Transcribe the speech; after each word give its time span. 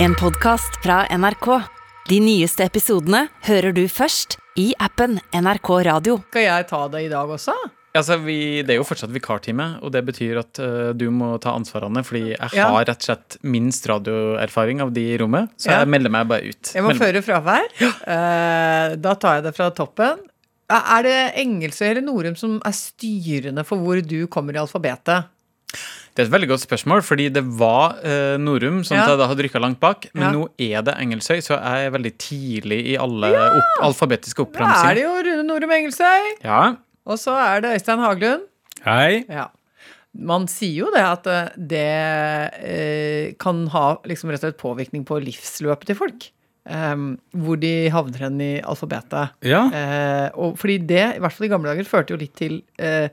En 0.00 0.14
podcast 0.14 0.76
fra 0.82 1.02
NRK. 1.18 1.46
De 2.08 2.18
nyeste 2.22 2.64
episodene 2.64 3.24
hører 3.48 3.74
du 3.76 3.82
først 3.90 4.36
i 4.58 4.70
appen 4.82 5.18
NRK 5.34 5.70
Radio. 5.88 6.18
Skal 6.30 6.46
jeg 6.46 6.68
ta 6.70 6.84
det 6.92 7.02
i 7.06 7.10
dag 7.12 7.30
også? 7.34 7.54
Altså, 7.98 8.18
vi, 8.22 8.36
det 8.62 8.74
er 8.76 8.78
jo 8.78 8.86
fortsatt 8.86 9.10
vikartime, 9.10 9.66
og 9.82 9.90
det 9.94 10.04
betyr 10.06 10.38
at 10.42 10.60
uh, 10.62 10.90
du 10.96 11.08
må 11.14 11.32
ta 11.42 11.54
ansvarene, 11.56 12.02
fordi 12.06 12.34
jeg 12.34 12.54
Ja. 12.54 12.68
har 12.74 12.84
rett 12.86 13.00
og 13.02 13.06
slett 13.08 13.38
minst 13.42 13.88
radioerfaring 13.90 14.82
av 14.84 14.92
de 14.94 15.06
i 15.14 15.18
rommet, 15.18 15.50
så 15.58 15.72
Ja. 15.72 15.78
jeg 15.82 15.88
melder 15.96 16.12
meg 16.14 16.28
bare 16.30 16.52
ut. 16.52 16.72
Jeg 16.74 16.84
må 16.84 16.92
Melder- 16.92 17.04
føre 17.06 17.24
fravær. 17.26 17.66
Eh, 17.82 18.96
da 19.02 19.14
tar 19.14 19.38
jeg 19.40 19.44
det 19.48 19.54
fra 19.56 19.70
toppen. 19.70 20.20
Er 20.70 21.02
det 21.02 21.18
Engelsøy 21.40 21.88
eller 21.90 22.02
Norum 22.04 22.36
som 22.36 22.60
er 22.64 22.72
styrende 22.76 23.64
for 23.64 23.78
hvor 23.80 24.00
du 24.06 24.26
kommer 24.28 24.54
i 24.54 24.60
alfabetet? 24.60 25.24
Det 26.18 26.24
er 26.24 26.32
et 26.32 26.34
veldig 26.34 26.48
godt 26.50 26.62
spørsmål, 26.64 27.00
fordi 27.06 27.28
det 27.30 27.44
var 27.60 28.00
eh, 28.02 28.34
Norum 28.42 28.80
som 28.82 28.96
Ja. 28.96 29.04
jeg 29.06 29.20
da 29.20 29.28
hadde 29.30 29.44
rykka 29.46 29.60
langt 29.62 29.78
bak, 29.78 30.08
men 30.18 30.24
Ja. 30.24 30.30
nå 30.34 30.48
er 30.58 30.82
det 30.82 30.96
Engelsøy, 30.98 31.38
så 31.38 31.54
jeg 31.54 31.86
er 31.86 31.92
veldig 31.94 32.12
tidlig 32.18 32.78
i 32.90 32.96
alle 32.98 33.30
opp, 33.30 33.84
alfabetiske 33.86 34.42
Da 34.52 34.90
er 34.90 34.94
det 34.98 35.04
jo 35.04 35.12
Rune 35.14 35.44
Norum 35.46 35.70
Engelsøy. 35.70 36.42
Ja. 36.42 36.74
Og 37.06 37.18
så 37.22 37.36
er 37.38 37.60
det 37.62 37.70
Øystein 37.78 38.02
Haglund. 38.02 38.42
Hei. 38.84 39.26
Ja. 39.30 39.46
Man 40.18 40.48
sier 40.48 40.74
jo 40.74 40.90
det 40.90 41.04
at 41.06 41.26
eh, 41.28 41.48
det 41.54 41.86
eh, 42.66 43.32
kan 43.38 43.68
ha 43.68 43.86
liksom 44.02 44.30
rett 44.32 44.42
og 44.42 44.50
slett 44.50 44.58
påvirkning 44.58 45.06
på 45.06 45.22
livsløpet 45.22 45.86
til 45.86 45.94
folk. 46.02 46.30
Um, 46.68 47.14
hvor 47.32 47.56
de 47.56 47.88
havner 47.88 48.26
hen 48.26 48.40
i 48.44 48.60
alfabetet. 48.60 49.30
Ja. 49.40 49.62
Uh, 49.72 50.28
og 50.36 50.58
fordi 50.58 50.76
det, 50.84 51.16
i 51.16 51.22
hvert 51.22 51.32
fall 51.32 51.46
i 51.46 51.48
gamle 51.54 51.70
dager, 51.70 51.86
førte 51.88 52.12
jo 52.12 52.18
litt 52.20 52.34
til 52.36 52.58
eh, 52.76 53.08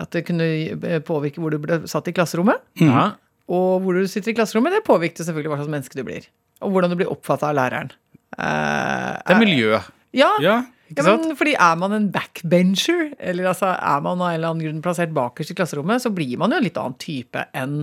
at 0.00 0.10
det 0.14 0.24
kunne 0.28 0.46
eh, 0.46 1.00
påvirke 1.04 1.42
hvor 1.42 1.54
du 1.54 1.60
ble 1.62 1.82
satt 1.90 2.08
i 2.10 2.16
klasserommet. 2.16 2.62
ja. 2.82 3.12
Og 3.52 3.82
hvor 3.84 3.92
du 3.92 4.06
sitter 4.08 4.32
i 4.32 4.36
klasserommet, 4.38 4.72
det 4.72 4.86
påvirker 4.86 5.20
selvfølgelig 5.26 5.50
hva 5.52 5.56
slags 5.58 5.72
menneske 5.74 5.98
du 5.98 6.06
blir. 6.06 6.24
Og 6.64 6.70
hvordan 6.72 6.94
du 6.94 6.96
blir 6.96 7.10
oppfatta 7.12 7.50
av 7.50 7.58
læreren. 7.58 7.90
Uh, 8.38 9.20
Det 9.20 9.34
er 9.34 9.40
miljøet. 9.42 9.90
Ja, 10.16 10.30
ja. 10.40 10.54
ja, 10.88 11.04
men 11.04 11.34
fordi 11.36 11.52
er 11.52 11.74
man 11.76 11.92
en 11.92 12.06
backbencher, 12.14 13.10
eller 13.18 13.50
altså 13.50 13.74
er 13.74 14.00
man 14.06 14.22
av 14.22 14.30
en 14.30 14.38
eller 14.38 14.48
annen 14.54 14.64
grunn 14.64 14.80
plassert 14.86 15.12
bakerst 15.12 15.52
i 15.52 15.58
klasserommet, 15.58 16.00
så 16.00 16.08
blir 16.14 16.38
man 16.40 16.54
jo 16.54 16.62
en 16.62 16.64
litt 16.64 16.80
annen 16.80 16.96
type 17.02 17.44
enn 17.52 17.82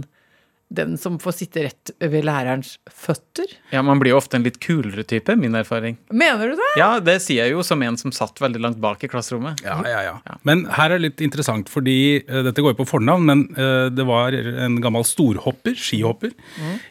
den 0.71 0.93
som 0.99 1.17
får 1.19 1.33
sitte 1.35 1.63
rett 1.65 1.91
ved 1.99 2.23
lærerens 2.27 2.77
føtter. 2.87 3.49
Ja, 3.73 3.81
Man 3.83 3.99
blir 3.99 4.13
jo 4.13 4.19
ofte 4.21 4.37
en 4.39 4.45
litt 4.45 4.59
kulere 4.63 5.03
type, 5.07 5.35
min 5.35 5.55
erfaring. 5.59 5.97
Mener 6.15 6.53
du 6.53 6.55
det? 6.59 6.69
Ja, 6.79 6.93
det 7.03 7.17
sier 7.25 7.43
jeg 7.45 7.55
jo 7.57 7.65
som 7.67 7.81
en 7.83 7.97
som 7.99 8.13
satt 8.15 8.39
veldig 8.39 8.61
langt 8.63 8.79
bak 8.83 9.03
i 9.03 9.09
klasserommet. 9.11 9.59
Ja, 9.67 9.77
ja, 9.87 9.99
ja. 10.07 10.37
Men 10.47 10.63
her 10.77 10.93
er 10.93 10.97
det 11.01 11.09
litt 11.09 11.23
interessant, 11.27 11.67
fordi 11.71 11.97
eh, 12.23 12.41
dette 12.47 12.63
går 12.63 12.73
jo 12.75 12.79
på 12.83 12.89
fornavn, 12.93 13.27
men 13.27 13.43
eh, 13.59 13.89
det 13.91 14.05
var 14.07 14.31
en 14.39 14.79
gammel 14.83 15.03
storhopper, 15.07 15.75
skihopper, 15.75 16.31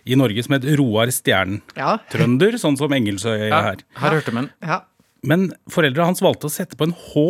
i 0.05 0.19
Norge 0.21 0.45
som 0.45 0.59
het 0.59 0.69
Roar 0.81 1.11
Stjernen. 1.15 1.63
Ja. 1.79 1.97
Trønder, 2.13 2.59
sånn 2.61 2.77
som 2.81 2.93
Engelsøy 2.93 3.33
er 3.39 3.49
Ja, 3.51 3.63
her. 3.71 3.83
Her 4.05 4.19
hørt 4.21 4.29
om 4.35 4.45
en. 4.45 4.51
ja. 4.65 4.83
Men 5.23 5.51
foreldra 5.69 6.07
hans 6.09 6.23
valgte 6.25 6.49
å 6.49 6.53
sette 6.53 6.79
på 6.81 6.87
en 6.89 6.95
H 6.97 7.25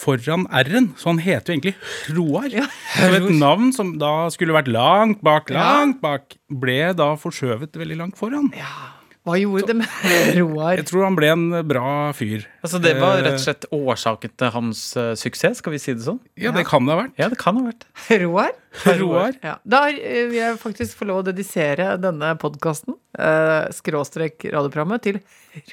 foran 0.00 0.46
R-en, 0.62 0.90
så 0.96 1.10
han 1.12 1.20
heter 1.22 1.52
jo 1.52 1.58
egentlig 1.58 1.74
Roar. 2.16 2.48
Ja. 2.54 2.64
Så 2.96 3.10
et 3.18 3.28
navn 3.40 3.72
som 3.76 3.92
da 4.00 4.14
skulle 4.32 4.56
vært 4.56 4.70
langt 4.72 5.20
bak, 5.26 5.50
Ja. 5.52 5.66
langt 5.82 6.00
bak, 6.00 6.38
ble 6.48 6.80
da 6.96 7.12
forskjøvet 7.20 7.76
veldig 7.76 8.00
langt 8.00 8.18
foran. 8.20 8.48
Ja. 8.56 8.96
Hva 9.28 9.34
gjorde 9.36 9.66
det 9.68 9.74
med 9.76 9.88
Roar? 10.40 10.78
Jeg 10.80 10.86
tror 10.88 11.02
han 11.04 11.16
ble 11.18 11.28
en 11.28 11.42
bra 11.68 11.90
fyr. 12.16 12.46
Altså, 12.64 12.78
Det 12.80 12.94
var 12.96 13.18
Eh, 13.18 13.26
rett 13.26 13.36
og 13.36 13.42
slett 13.42 13.66
årsaken 13.76 14.32
til 14.40 14.52
hans 14.54 14.80
uh, 14.96 15.10
suksess, 15.20 15.58
skal 15.60 15.74
vi 15.74 15.80
si 15.82 15.92
det 15.92 16.06
sånn? 16.06 16.16
Ja, 16.40 16.54
det 16.56 16.64
kan 16.70 16.88
det 16.88 16.94
ha 16.96 17.02
vært. 17.02 17.12
Ja, 17.20 17.28
det 17.28 17.36
kan 17.42 17.58
ha 17.60 17.66
vært. 17.66 17.84
Roar? 18.24 18.54
Roar. 19.02 19.36
Ja. 19.44 19.58
Da 19.68 19.82
eh, 19.92 20.24
vil 20.30 20.38
jeg 20.40 20.56
faktisk 20.62 20.96
få 21.02 21.10
lov 21.10 21.20
å 21.20 21.26
dedisere 21.28 21.90
denne 22.00 22.32
podkasten, 22.40 22.96
uh, 23.20 23.68
skråstrek 23.76 24.48
radioprogrammet, 24.48 25.04
til 25.04 25.20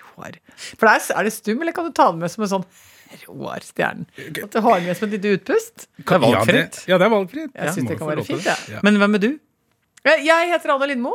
Roar. 0.01 0.35
For 0.75 0.89
der 0.91 1.07
er 1.15 1.29
det 1.31 1.35
stum, 1.39 1.63
eller 1.63 1.71
kan 1.77 1.87
du 1.87 1.95
ta 1.95 2.11
det 2.11 2.19
med 2.25 2.35
som 2.35 2.43
en 2.43 2.51
sånn 2.57 2.67
Roar 3.27 3.63
Stjernen? 3.65 4.05
At 4.43 4.51
du 4.53 4.59
har 4.65 4.79
den 4.79 4.87
med 4.89 4.97
som 4.99 5.07
et 5.09 5.15
lite 5.17 5.35
utpust? 5.37 5.87
Det 5.97 6.05
er 6.17 6.23
valgfritt. 6.23 6.55
Ja, 6.57 6.67
det, 6.85 6.91
ja, 6.93 6.97
det 7.01 7.07
er 7.07 7.13
valgfritt. 7.15 7.51
Jeg 7.55 7.75
syns 7.77 7.89
det 7.91 7.97
kan 7.99 8.11
være 8.13 8.25
fint, 8.27 8.45
Ja. 8.71 8.81
Men 8.85 8.99
hvem 9.01 9.15
er 9.19 9.23
du? 9.23 9.29
Eh, 10.07 10.23
Jeg 10.25 10.51
heter 10.53 10.75
Anne 10.75 10.87
Lindmo, 10.91 11.13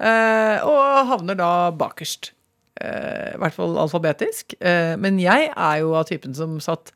eh, 0.00 0.58
og 0.64 1.06
havner 1.12 1.38
da 1.38 1.50
bakerst. 1.70 2.32
Eh, 2.80 3.34
I 3.34 3.38
hvert 3.38 3.54
fall 3.54 3.76
alfabetisk. 3.78 4.56
Eh, 4.60 4.96
Men 4.96 5.18
jeg 5.22 5.50
er 5.54 5.78
jo 5.84 5.94
av 5.94 6.04
typen 6.10 6.34
som 6.34 6.58
satt 6.60 6.92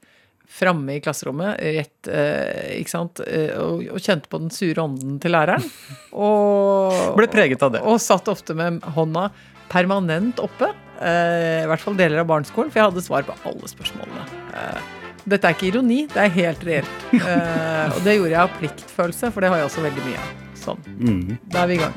framme 0.48 0.94
i 0.96 1.00
klasserommet, 1.04 1.58
rett, 1.60 2.08
eh, 2.08 2.78
ikke 2.80 2.88
sant, 2.90 3.20
og, 3.20 3.82
og 3.92 3.98
kjente 4.00 4.30
på 4.32 4.38
den 4.40 4.48
sure 4.50 4.80
ånden 4.80 5.18
til 5.20 5.30
læreren. 5.36 5.62
Og, 6.16 7.14
Ble 7.18 7.28
preget 7.28 7.62
av 7.62 7.74
det. 7.74 7.82
Og 7.84 8.00
satt 8.00 8.30
ofte 8.32 8.56
med 8.56 8.80
hånda 8.96 9.26
permanent 9.70 10.38
oppe. 10.42 10.70
eh, 11.00 11.62
I 11.64 11.66
hvert 11.70 11.80
fall 11.84 11.96
deler 11.98 12.18
av 12.22 12.26
barneskolen, 12.30 12.70
for 12.72 12.80
jeg 12.80 12.88
hadde 12.90 13.04
svar 13.04 13.22
på 13.28 13.34
alle 13.46 13.68
spørsmålene. 13.70 14.24
Eh, 14.54 14.80
Dette 15.28 15.44
er 15.44 15.52
ikke 15.56 15.68
ironi, 15.68 16.06
det 16.08 16.22
er 16.24 16.30
helt 16.38 16.62
reelt. 16.64 16.98
Eh, 17.18 17.86
og 17.94 18.00
det 18.04 18.14
gjorde 18.16 18.30
jeg 18.32 18.40
av 18.42 18.50
pliktfølelse, 18.58 19.30
for 19.32 19.40
det 19.44 19.50
har 19.52 19.58
jeg 19.62 19.68
også 19.68 19.84
veldig 19.84 20.04
mye 20.06 20.18
av. 20.22 20.28
Sånn. 20.58 20.80
Mhm. 20.98 21.38
Da 21.52 21.62
er 21.62 21.66
vi 21.70 21.74
i 21.74 21.82
gang. 21.82 21.94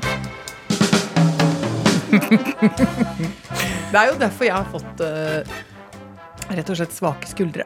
det 3.92 3.98
er 3.98 4.06
jo 4.10 4.18
derfor 4.20 4.44
jeg 4.46 4.54
har 4.54 4.68
fått 4.72 5.00
rett 6.52 6.70
og 6.72 6.76
slett 6.78 6.92
svake 6.94 7.28
skuldre. 7.30 7.64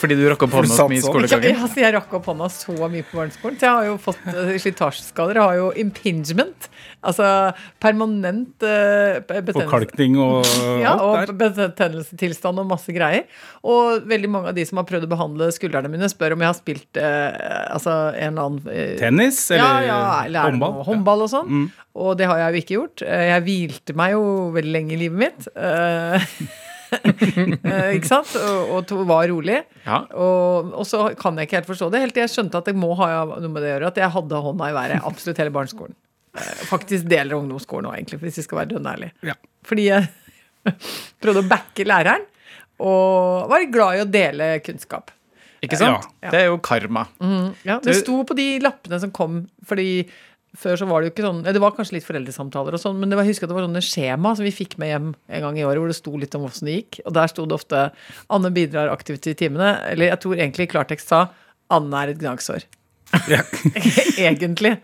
Fordi 0.00 0.16
du 0.18 0.24
rakk 0.28 0.44
opp 0.46 0.56
hånda 0.58 0.76
så 0.76 0.86
mye 0.90 0.98
i 0.98 1.04
skolegangen 1.04 1.50
Ja, 1.50 1.60
altså, 1.66 1.80
jeg 1.82 1.94
rakk 1.96 2.12
opp 2.18 2.28
hånda 2.30 2.48
så 2.52 2.74
mye 2.90 3.04
på 3.06 3.18
barneskolen. 3.20 3.58
Så 3.60 3.68
jeg 3.68 3.76
har 3.78 3.88
jo 3.88 3.94
fått 4.02 4.24
uh, 4.28 4.50
slitasjeskader. 4.60 5.40
Jeg 5.40 5.48
har 5.48 5.58
jo 5.60 5.68
impingement. 5.84 6.68
Altså 7.04 7.28
permanent 7.82 8.64
uh, 8.64 9.20
betennelse. 9.24 9.58
Forkalkning 9.60 10.18
og 10.22 10.48
Ja, 10.84 10.96
og 10.98 11.34
betennelsestilstand 11.40 12.62
og 12.62 12.68
masse 12.72 12.94
greier. 12.96 13.28
Og 13.64 14.04
veldig 14.10 14.32
mange 14.32 14.52
av 14.52 14.58
de 14.58 14.66
som 14.68 14.80
har 14.82 14.88
prøvd 14.88 15.08
å 15.08 15.12
behandle 15.14 15.50
skuldrene 15.54 15.92
mine, 15.92 16.10
spør 16.12 16.36
om 16.36 16.44
jeg 16.44 16.50
har 16.50 16.58
spilt 16.58 17.00
uh, 17.00 17.72
altså 17.74 17.96
en 18.12 18.34
eller 18.34 18.50
annen 18.50 18.68
uh, 18.68 18.98
Tennis 19.00 19.40
eller 19.54 19.64
ja, 19.64 19.88
ja, 19.88 20.02
eller 20.26 20.40
er 20.40 20.52
håndball? 20.52 20.76
noe 20.78 20.88
håndball 20.90 21.26
og 21.26 21.32
sånn. 21.32 21.50
Mm. 21.50 21.66
Og 21.94 22.16
det 22.18 22.26
har 22.26 22.40
jeg 22.40 22.50
jo 22.54 22.62
ikke 22.62 22.76
gjort. 22.78 23.02
Eh, 23.06 23.24
Jeg 23.30 23.44
hvilte 23.46 23.94
meg 23.98 24.14
jo 24.16 24.22
veldig 24.54 24.72
lenge 24.74 24.94
i 24.96 25.00
livet 25.04 25.20
mitt. 25.20 25.48
Eh, 25.54 26.14
eh, 26.18 26.30
ikke 27.96 28.08
sant? 28.08 28.32
Og, 28.40 28.72
og 28.94 29.04
var 29.08 29.28
rolig. 29.30 29.60
Ja. 29.86 30.00
Og, 30.14 30.72
og 30.80 30.86
så 30.88 31.06
kan 31.18 31.36
jeg 31.40 31.48
ikke 31.48 31.58
helt 31.60 31.70
forstå 31.70 31.90
det, 31.94 32.00
helt 32.04 32.14
til 32.16 32.24
jeg 32.24 32.32
skjønte 32.34 32.60
at 32.60 32.70
det 32.70 32.76
må 32.78 32.92
ha 32.98 33.08
noe 33.28 33.50
med 33.50 33.62
det 33.64 33.70
å 33.70 33.74
gjøre. 33.74 33.90
At 33.92 34.00
jeg 34.02 34.12
hadde 34.16 34.42
hånda 34.48 34.70
i 34.70 34.76
været 34.76 35.08
absolutt 35.10 35.40
hele 35.42 35.54
barneskolen. 35.54 35.96
Eh, 36.34 36.62
Faktisk 36.70 37.08
deler 37.10 37.36
av 37.36 37.42
ungdomsskolen 37.44 37.90
òg, 37.90 37.98
egentlig, 37.98 38.20
hvis 38.24 38.40
vi 38.40 38.46
skal 38.46 38.62
være 38.62 38.72
dønn 38.74 38.88
ærlige. 38.90 39.14
Ja. 39.30 39.36
Fordi 39.66 39.88
jeg 39.90 40.08
prøvde 41.22 41.44
å 41.44 41.48
backe 41.50 41.86
læreren, 41.88 42.24
og 42.84 43.50
var 43.52 43.66
glad 43.70 43.98
i 44.00 44.02
å 44.02 44.08
dele 44.10 44.48
kunnskap. 44.66 45.12
Ikke 45.64 45.78
sant? 45.80 46.08
Ja. 46.20 46.28
Det 46.34 46.40
er 46.42 46.48
jo 46.50 46.58
karma. 46.60 47.06
Ja, 47.64 47.78
det 47.80 47.94
Du- 47.94 48.00
sto 48.02 48.18
på 48.28 48.34
de 48.36 48.48
lappene 48.60 48.98
som 49.00 49.12
kom, 49.14 49.44
fordi 49.64 50.04
før 50.58 50.78
så 50.80 50.86
var 50.88 51.02
det 51.02 51.08
jo 51.08 51.14
ikke 51.14 51.26
sånn 51.26 51.42
Det 51.46 51.62
var 51.62 51.74
kanskje 51.76 51.96
litt 51.96 52.06
foreldresamtaler 52.06 52.76
og 52.76 52.82
sånn, 52.82 52.98
men 53.00 53.10
det 53.10 53.18
var, 53.18 53.26
jeg 53.26 53.34
husker 53.34 53.48
at 53.48 53.52
det 53.52 53.58
var 53.58 53.66
sånne 53.66 53.84
skjema 53.84 54.34
som 54.36 54.46
vi 54.46 54.54
fikk 54.54 54.78
med 54.82 54.92
hjem 54.92 55.10
en 55.14 55.46
gang 55.46 55.58
i 55.58 55.66
året, 55.66 55.82
hvor 55.82 55.90
det 55.90 55.98
sto 55.98 56.14
litt 56.20 56.36
om 56.38 56.46
åssen 56.48 56.70
det 56.70 56.78
gikk. 56.78 57.00
Og 57.04 57.16
der 57.16 57.30
sto 57.32 57.46
det 57.48 57.58
ofte 57.58 57.84
'Anne 58.28 58.52
bidrar 58.54 58.92
aktivt 58.92 59.26
i 59.30 59.36
timene', 59.38 59.76
eller 59.92 60.12
jeg 60.12 60.22
tror 60.24 60.38
egentlig 60.38 60.70
klartekst 60.72 61.10
sa 61.10 61.28
'Anne 61.70 62.02
er 62.02 62.14
et 62.14 62.22
gnagsår'. 62.22 62.66
Ja. 63.30 63.42
egentlig. 64.26 64.76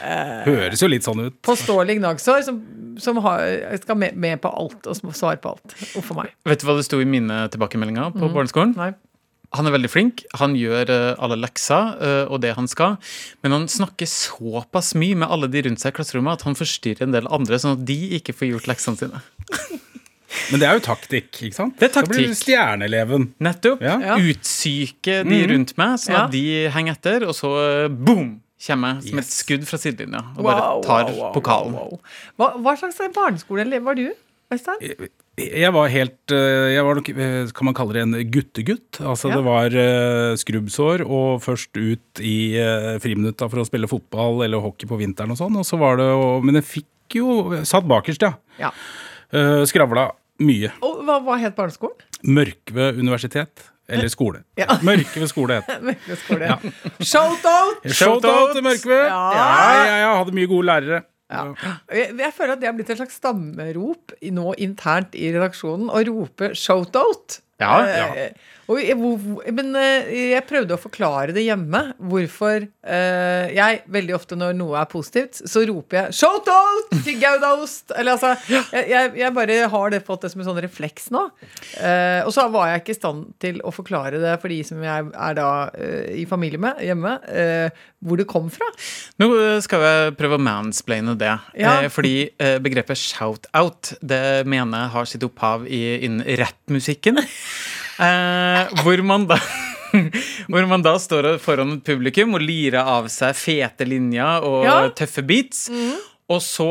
Høres 0.00 0.82
jo 0.82 0.88
litt 0.88 1.04
sånn 1.06 1.26
ut. 1.26 1.36
Påståelig 1.44 1.98
gnagsår 2.00 2.44
som, 2.46 2.60
som 3.00 3.20
har, 3.24 3.44
skal 3.82 3.98
med, 4.00 4.16
med 4.16 4.40
på 4.42 4.50
alt 4.50 4.88
og 4.90 4.98
svare 5.14 5.38
på 5.42 5.54
alt. 5.54 5.74
Uff 5.98 6.10
a 6.14 6.22
meg. 6.22 6.32
Vet 6.48 6.62
du 6.62 6.68
hva 6.68 6.76
det 6.78 6.86
sto 6.88 7.00
i 7.02 7.08
mine 7.08 7.44
tilbakemeldinger 7.52 8.14
på 8.16 8.30
barneskolen? 8.32 8.74
Nei. 8.78 8.94
Han 9.54 9.68
er 9.68 9.74
veldig 9.76 9.90
flink, 9.92 10.24
han 10.40 10.56
gjør 10.58 10.90
eh, 10.90 11.10
alle 11.22 11.36
lekser 11.38 11.92
eh, 12.02 12.24
og 12.26 12.40
det 12.42 12.54
han 12.58 12.66
skal, 12.70 12.96
men 13.44 13.54
han 13.54 13.66
snakker 13.70 14.08
såpass 14.10 14.94
mye 14.98 15.14
med 15.20 15.30
alle 15.30 15.46
de 15.52 15.62
rundt 15.68 15.82
seg 15.82 15.94
i 15.94 15.98
klasserommet 16.00 16.40
at 16.40 16.46
han 16.48 16.58
forstyrrer 16.58 17.06
en 17.06 17.14
del 17.14 17.28
andre, 17.30 17.60
sånn 17.62 17.76
at 17.78 17.84
de 17.86 17.98
ikke 18.18 18.34
får 18.34 18.50
gjort 18.50 18.70
leksene 18.72 18.98
sine. 19.04 19.22
Men 20.50 20.58
det 20.58 20.66
er 20.66 20.74
jo 20.80 20.82
taktikk, 20.82 21.28
ikke 21.46 21.54
sant? 21.54 21.76
Det 21.78 21.86
er 21.86 21.92
taktikk. 21.94 22.10
Da 22.10 22.18
blir 22.18 22.32
du 22.32 22.38
stjerneeleven. 22.40 23.26
Nettopp. 23.46 23.84
Ja. 23.86 23.92
Ja. 24.02 24.16
Utsyke 24.18 25.20
de 25.28 25.38
rundt 25.52 25.76
meg, 25.78 25.92
sånn 26.02 26.16
Ja. 26.16 26.24
at 26.26 26.32
de 26.34 26.42
henger 26.74 26.96
etter, 26.98 27.26
og 27.30 27.36
så 27.38 27.52
eh, 27.62 27.86
boom! 27.92 28.40
Kommer 28.64 28.96
jeg 28.96 29.10
som 29.10 29.18
et 29.20 29.28
skudd 29.28 29.64
fra 29.68 29.76
sidelinja 29.76 30.20
og 30.38 30.46
bare 30.46 30.60
tar 30.86 31.08
wow, 31.10 31.16
wow, 31.18 31.32
pokalen. 31.34 31.74
wow, 31.76 31.90
wow. 31.90 32.14
Hva, 32.40 32.46
hva 32.64 32.72
slags 32.80 32.96
barneskoleelev 33.12 33.82
var 33.84 33.98
du, 33.98 34.06
Øystein? 34.54 35.08
Jeg 35.34 35.72
var 35.74 35.88
helt 35.90 36.30
eh, 36.30 36.74
Jeg 36.76 36.84
var 36.86 36.98
nok, 36.98 37.08
eh, 37.10 37.48
kan 37.56 37.66
man 37.66 37.74
kalle 37.74 37.96
det 37.96 38.02
en 38.04 38.16
guttegutt. 38.30 39.00
Altså 39.02 39.32
Ja. 39.32 39.36
det 39.40 39.44
var 39.46 39.66
eh, 39.74 40.34
skrubbsår 40.38 41.02
og 41.02 41.42
først 41.42 41.74
ut 41.74 42.22
i 42.22 42.54
friminutta 43.02 43.48
for 43.50 43.58
å 43.62 43.66
spille 43.66 43.90
fotball 43.90 44.44
eller 44.46 44.62
hockey 44.62 44.86
på 44.86 44.98
vinteren 45.00 45.34
og 45.34 45.40
sånn. 45.40 45.56
Og 45.58 45.66
så 45.66 45.78
var 45.80 45.98
det 45.98 46.08
Men 46.44 46.60
jeg 46.60 46.64
fikk 46.70 47.18
jo 47.18 47.64
Satt 47.66 47.86
bakerst, 47.86 48.22
ja. 48.22 48.34
Ja. 48.58 48.70
Skravla 49.66 50.12
mye. 50.40 50.70
Og 50.82 51.02
hva, 51.06 51.18
hva 51.22 51.36
het 51.38 51.54
barneskolen? 51.56 51.98
Mørkve 52.24 52.92
universitet. 52.96 53.70
Eller 53.88 54.08
skole. 54.08 54.44
Ja. 54.62 54.78
Mørkve 54.82 55.26
skole 55.28 55.60
het. 55.60 55.68
Mørkved 55.88 56.20
skole. 56.22 56.48
Shout-out! 57.02 57.82
Shout-out 57.90 58.54
til 58.54 58.64
Mørkve! 58.64 59.00
Ja. 59.10 59.18
Ja, 59.34 59.50
ja, 59.84 59.96
ja, 60.06 60.14
hadde 60.22 60.34
mye 60.36 60.48
gode 60.50 60.66
lærere. 60.70 61.02
Ja. 61.32 61.44
Jeg, 61.92 62.12
jeg 62.20 62.32
føler 62.36 62.52
at 62.56 62.60
det 62.60 62.68
har 62.68 62.74
blitt 62.76 62.90
et 62.92 62.98
slags 63.00 63.16
stammerop 63.20 64.12
nå 64.34 64.54
internt 64.60 65.14
i 65.16 65.30
redaksjonen 65.34 65.88
å 65.88 66.02
rope 66.10 66.52
'shout-out'. 66.54 67.40
Ja, 67.62 67.74
Eh, 68.18 68.30
og 68.63 68.63
jeg, 68.80 68.96
men 69.52 69.74
eh, 69.76 70.10
jeg 70.32 70.44
prøvde 70.48 70.76
å 70.76 70.80
forklare 70.80 71.34
det 71.36 71.44
hjemme. 71.44 71.80
Hvorfor 72.00 72.64
eh, 72.64 73.52
jeg 73.52 73.82
veldig 73.92 74.14
ofte 74.16 74.38
når 74.40 74.56
noe 74.56 74.78
er 74.80 74.88
positivt, 74.90 75.42
så 75.44 75.64
roper 75.68 75.98
jeg 75.98 76.16
'shout-out' 76.16 76.94
til 77.04 77.18
Goudaost! 77.20 77.92
Eller 77.98 78.16
altså, 78.16 78.32
jeg, 78.48 79.12
jeg, 79.20 79.32
bare 79.36 79.58
har 79.74 79.92
det 79.92 80.00
fått 80.06 80.24
det 80.24 80.32
som 80.32 80.40
en 80.40 80.48
sånn 80.48 80.62
refleks 80.64 81.10
nå. 81.14 81.26
Eh, 81.76 82.22
og 82.24 82.32
så 82.34 82.46
var 82.52 82.72
jeg 82.72 82.84
ikke 82.84 82.94
i 82.96 83.00
stand 83.00 83.26
til 83.42 83.60
å 83.60 83.74
forklare 83.74 84.22
det 84.22 84.38
for 84.40 84.52
de 84.52 84.60
som 84.64 84.80
jeg 84.84 85.10
er 85.12 85.36
da 85.36 85.50
i 86.14 86.24
familie 86.28 86.60
med 86.60 86.80
hjemme, 86.84 87.16
hvor 88.04 88.18
det 88.20 88.26
kom 88.28 88.48
fra. 88.52 88.66
Nå 89.20 89.28
skal 89.64 89.84
jeg 89.84 90.16
prøve 90.18 90.38
å 90.38 90.42
mansplaine 90.42 91.14
det. 91.18 91.32
Ja. 91.58 91.76
Fordi 91.92 92.30
begrepet 92.64 93.00
shout-out 93.00 93.94
det 94.00 94.44
mener 94.48 94.86
jeg 94.86 94.94
har 94.96 95.08
sitt 95.10 95.26
opphav 95.26 95.66
i, 95.68 95.82
innen 96.06 96.24
rappmusikken. 96.40 97.20
Eh, 98.00 98.72
hvor 98.82 99.02
man 99.06 99.26
da 99.30 99.38
Hvor 100.50 100.66
man 100.66 100.82
da 100.82 100.96
står 100.98 101.36
foran 101.38 101.76
et 101.76 101.84
publikum 101.86 102.34
og 102.34 102.42
lirer 102.42 102.82
av 102.82 103.06
seg 103.12 103.36
fete 103.38 103.86
linjer 103.86 104.42
og 104.42 104.64
Ja. 104.66 104.78
tøffe 104.90 105.22
beats. 105.22 105.68
Og 106.26 106.40
så 106.40 106.66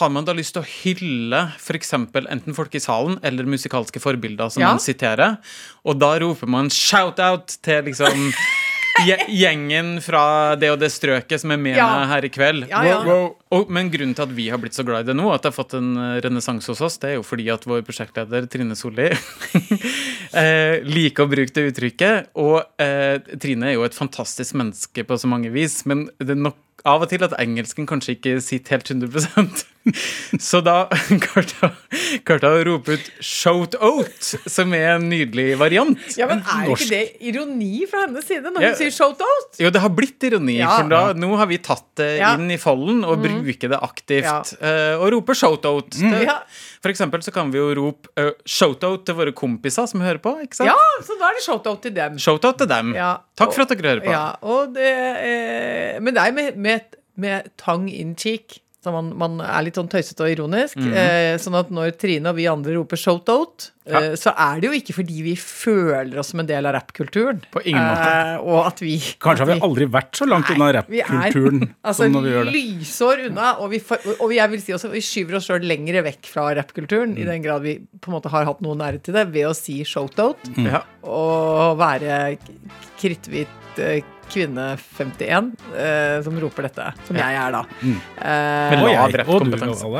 har 0.00 0.08
man 0.10 0.24
da 0.24 0.32
lyst 0.34 0.54
til 0.56 0.62
å 0.64 0.66
hylle 0.66 1.52
f.eks. 1.60 1.92
enten 1.92 2.54
folk 2.56 2.74
i 2.74 2.80
salen 2.82 3.18
eller 3.22 3.44
musikalske 3.46 4.00
forbilder 4.02 4.50
som 4.50 4.62
Ja. 4.64 4.70
man 4.72 4.80
siterer. 4.82 5.36
Og 5.84 5.98
da 6.00 6.18
roper 6.18 6.48
man 6.48 6.68
shout-out 6.72 7.58
til 7.62 7.84
liksom 7.84 8.32
gjengen 9.02 9.96
fra 10.04 10.54
det 10.58 10.70
og 10.70 10.78
det 10.78 10.90
strøket 10.94 11.40
som 11.42 11.50
er 11.54 11.58
med 11.58 11.76
Ja. 11.76 11.86
meg 11.90 12.08
her 12.12 12.24
i 12.24 12.30
kveld. 12.30 12.68
Ja, 12.70 12.82
ja. 12.86 12.98
Wow, 13.02 13.06
wow. 13.10 13.36
Og, 13.58 13.70
men 13.70 13.90
grunnen 13.90 14.14
til 14.14 14.22
at 14.22 14.34
vi 14.34 14.48
har 14.50 14.58
blitt 14.62 14.74
så 14.76 14.84
glad 14.86 15.04
i 15.04 15.10
det 15.12 15.16
nå, 15.18 15.26
at 15.34 15.42
det 15.42 15.50
har 15.50 15.56
fått 15.56 15.74
en 15.78 15.96
eh, 15.96 16.20
renessanse 16.24 16.70
hos 16.70 16.80
oss, 16.80 16.98
det 17.02 17.10
er 17.10 17.16
jo 17.18 17.24
fordi 17.26 17.48
at 17.50 17.66
vår 17.66 17.82
prosjektleder 17.86 18.46
Trine 18.50 18.76
Solli 18.78 19.10
eh, 20.40 20.80
liker 20.86 21.26
å 21.26 21.30
bruke 21.30 21.54
det 21.56 21.66
uttrykket. 21.72 22.30
Og 22.40 22.60
eh, 22.82 23.18
Trine 23.40 23.70
er 23.70 23.76
jo 23.78 23.86
et 23.86 23.96
fantastisk 23.96 24.56
menneske 24.58 25.04
på 25.06 25.18
så 25.20 25.30
mange 25.30 25.50
vis, 25.54 25.82
men 25.90 26.06
det 26.22 26.34
er 26.36 26.42
nok 26.46 26.58
av 26.84 27.02
og 27.02 27.08
til 27.08 27.22
at 27.24 27.32
engelsken 27.40 27.86
kanskje 27.88 28.16
ikke 28.18 28.40
sitter 28.44 28.76
helt 28.76 28.90
100% 28.92 29.64
Så 30.40 30.62
da 30.64 30.86
klarte 31.24 32.48
jeg 32.48 32.60
å 32.60 32.64
rope 32.64 32.94
ut 32.96 33.08
'shout 33.20 33.74
out', 33.84 34.30
som 34.48 34.72
er 34.72 34.94
en 34.94 35.08
nydelig 35.10 35.58
variant. 35.60 35.98
Ja, 36.16 36.24
men 36.30 36.40
Er 36.40 36.68
Norsk. 36.70 36.86
ikke 36.86 36.88
det 36.88 37.28
ironi 37.28 37.84
fra 37.90 38.06
hennes 38.06 38.24
side 38.24 38.48
når 38.48 38.62
Ja. 38.64 38.68
hun 38.72 38.78
sier 38.80 38.94
'shout-out'? 38.94 39.60
Jo, 39.60 39.68
det 39.70 39.80
har 39.84 39.90
blitt 39.92 40.24
ironi, 40.24 40.56
Ja. 40.58 40.78
for 40.78 40.88
da, 40.88 41.12
nå 41.12 41.36
har 41.36 41.46
vi 41.46 41.58
tatt 41.58 41.84
det 41.96 42.18
Ja. 42.20 42.34
inn 42.34 42.50
i 42.50 42.56
folden 42.56 43.04
og 43.04 43.20
bruker 43.22 43.68
det 43.68 43.80
aktivt. 43.80 44.24
Ja. 44.24 44.96
og 44.98 45.12
roper 45.12 45.34
shout-out. 45.34 45.90
Det- 45.90 46.24
Ja. 46.24 46.38
For 46.82 46.88
eksempel 46.90 47.20
så 47.22 47.30
kan 47.32 47.50
vi 47.50 47.58
jo 47.58 47.74
rope 47.74 48.08
uh, 48.16 48.30
shout-out 48.46 49.04
til 49.06 49.14
våre 49.14 49.32
kompiser 49.32 49.86
som 49.88 50.00
hører 50.00 50.18
på. 50.18 50.40
ikke 50.42 50.54
sant? 50.54 50.68
ja, 50.68 50.76
så 51.02 51.18
da 51.18 51.28
er 51.28 51.34
det 51.34 51.44
shout-out 51.44 51.82
til 51.82 51.92
dem. 51.94 52.16
Shout-out 52.18 52.56
til 52.58 52.66
dem. 52.66 52.94
Ja, 52.94 53.18
Takk 53.36 53.52
for 53.52 53.62
at 53.62 53.68
dere 53.68 53.82
hører 53.82 54.00
på. 54.04 54.10
Ja, 54.10 54.36
og 54.42 54.74
det, 54.74 54.86
eh, 54.86 55.98
men 56.00 56.14
det 56.14 56.22
er 56.22 56.32
med, 56.32 56.56
med, 56.56 56.73
med 57.16 57.50
tang 57.56 57.88
in 57.88 58.14
cheek. 58.16 58.60
Så 58.84 58.92
man, 58.92 59.06
man 59.16 59.38
er 59.40 59.62
litt 59.64 59.78
sånn 59.78 59.86
tøysete 59.88 60.20
og 60.26 60.28
ironisk. 60.28 60.76
Mhm. 60.76 60.92
eh, 60.92 61.36
sånn 61.40 61.54
at 61.56 61.70
når 61.72 61.94
Trine 61.96 62.28
og 62.28 62.36
vi 62.36 62.44
andre 62.50 62.74
roper 62.76 62.98
shout-out, 63.00 63.70
Ja. 63.88 63.98
eh, 64.00 64.12
så 64.20 64.32
er 64.36 64.60
det 64.60 64.68
jo 64.68 64.74
ikke 64.76 64.92
fordi 64.98 65.22
vi 65.24 65.32
føler 65.40 66.18
oss 66.20 66.28
som 66.34 66.40
en 66.40 66.46
del 66.50 66.66
av 66.68 66.74
rappkulturen. 66.76 67.40
På 67.52 67.62
ingen 67.64 67.80
måte. 67.80 68.10
Eh, 68.34 68.36
og 68.44 68.66
at 68.66 68.82
vi 68.84 68.98
Kanskje 69.24 69.46
har 69.46 69.50
vi 69.54 69.56
aldri 69.64 69.86
vært 69.88 70.12
så 70.20 70.28
langt 70.28 70.50
unna 70.52 70.68
rappkulturen 70.76 71.64
Altså 71.84 72.04
som 72.04 72.12
når 72.12 72.22
vi 72.26 72.30
gjør 72.34 72.44
det. 72.44 72.54
lysår 72.58 73.24
unna, 73.30 73.48
og 73.64 73.70
vi, 73.72 73.80
og 74.20 74.28
vi, 74.28 74.36
jeg 74.36 74.50
vil 74.52 74.60
si 74.66 74.72
også, 74.76 74.92
vi 74.92 75.00
skyver 75.08 75.36
oss 75.40 75.48
sjøl 75.48 75.64
lenger 75.64 76.02
vekk 76.04 76.26
fra 76.34 76.46
rappkulturen, 76.60 77.14
Mm. 77.16 77.18
i 77.24 77.24
den 77.24 77.42
grad 77.48 77.62
vi 77.64 77.78
på 78.00 78.12
en 78.12 78.18
måte 78.20 78.28
har 78.36 78.44
hatt 78.44 78.60
noe 78.60 78.76
nære 78.76 79.00
til 79.02 79.14
det, 79.16 79.26
ved 79.32 79.48
å 79.48 79.56
si 79.56 79.80
shout-out 79.84 80.44
mm. 80.58 80.68
og 81.08 81.78
være 81.80 82.36
k- 82.36 82.52
kritthvit 83.00 83.78
eh, 83.80 84.00
kvinne 84.32 84.66
51 84.98 85.50
eh, 85.76 86.22
som 86.26 86.38
roper 86.42 86.68
dette, 86.68 86.90
som 87.08 87.16
jeg 87.18 87.40
er 87.40 87.54
da. 87.56 87.64
Mm. 87.82 87.96
Eh, 87.96 88.70
Men 88.74 88.78
Og 88.78 88.86
lav 88.88 88.94
jeg, 88.94 89.04
og 89.04 89.12
du, 89.12 89.50
kompetanse. 89.50 89.90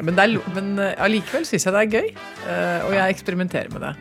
men 0.00 0.14
det 0.18 0.24
er, 0.28 0.36
men 0.56 0.72
eh, 0.78 0.94
allikevel 1.06 1.44
syns 1.48 1.66
jeg 1.68 1.74
det 1.76 1.82
er 1.84 1.92
gøy, 1.98 2.08
eh, 2.48 2.86
og 2.88 2.94
jeg 2.98 3.16
eksperimenterer 3.18 3.72
med 3.74 3.88
det. 3.88 3.94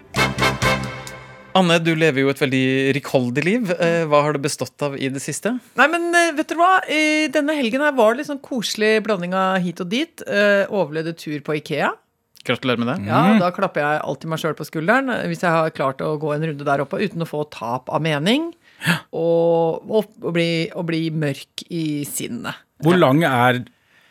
Anne, 1.53 1.75
du 1.85 1.91
lever 1.93 2.23
jo 2.23 2.31
et 2.31 2.39
veldig 2.41 2.61
rikholdig 2.97 3.43
liv. 3.45 3.67
Eh, 3.77 4.03
Hva 4.09 4.23
har 4.25 4.33
det 4.33 4.41
bestått 4.41 4.81
av 4.87 4.95
i 4.97 5.05
det 5.13 5.21
siste? 5.21 5.51
Nei, 5.77 5.85
men 5.91 6.07
eh, 6.17 6.31
vet 6.33 6.49
dere 6.49 6.57
hva? 6.63 6.71
I 6.89 7.27
denne 7.33 7.53
helgen 7.53 7.83
her 7.85 7.93
var 7.93 8.13
det 8.15 8.23
litt 8.23 8.29
sånn 8.31 8.41
koselig 8.41 8.95
blanding 9.05 9.35
av 9.37 9.59
hit 9.61 9.83
og 9.83 9.91
dit. 9.91 10.23
Eh, 10.25 10.63
overlevde 10.73 11.13
tur 11.13 11.37
på 11.45 11.59
Ikea. 11.59 11.91
Gratulerer 12.43 12.81
med 12.81 12.89
det. 12.89 12.95
Ja, 13.07 13.21
Da 13.39 13.51
klapper 13.55 13.85
jeg 13.85 14.01
alltid 14.03 14.31
meg 14.33 14.41
sjøl 14.41 14.57
på 14.57 14.65
skulderen 14.67 15.13
hvis 15.29 15.45
jeg 15.45 15.53
har 15.53 15.69
klart 15.77 16.01
å 16.03 16.15
gå 16.19 16.33
en 16.33 16.41
runde 16.49 16.65
der 16.67 16.81
oppe 16.83 16.97
uten 16.99 17.21
å 17.23 17.29
få 17.29 17.45
tap 17.53 17.87
av 17.93 18.01
mening. 18.03 18.49
Og, 19.13 19.83
og, 19.89 20.09
og, 20.21 20.31
bli, 20.35 20.49
og 20.75 20.85
bli 20.89 21.05
mørk 21.11 21.65
i 21.69 22.03
sinnet. 22.09 22.57
Hvor 22.83 22.97
lang 22.99 23.23
er 23.27 23.61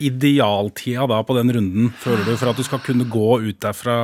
idealtida 0.03 1.05
da 1.07 1.21
på 1.23 1.35
den 1.37 1.51
runden, 1.55 1.89
føler 2.03 2.25
du, 2.27 2.35
for 2.39 2.51
at 2.51 2.59
du 2.59 2.65
skal 2.65 2.81
kunne 2.83 3.05
gå 3.11 3.27
ut 3.45 3.59
derfra 3.63 3.97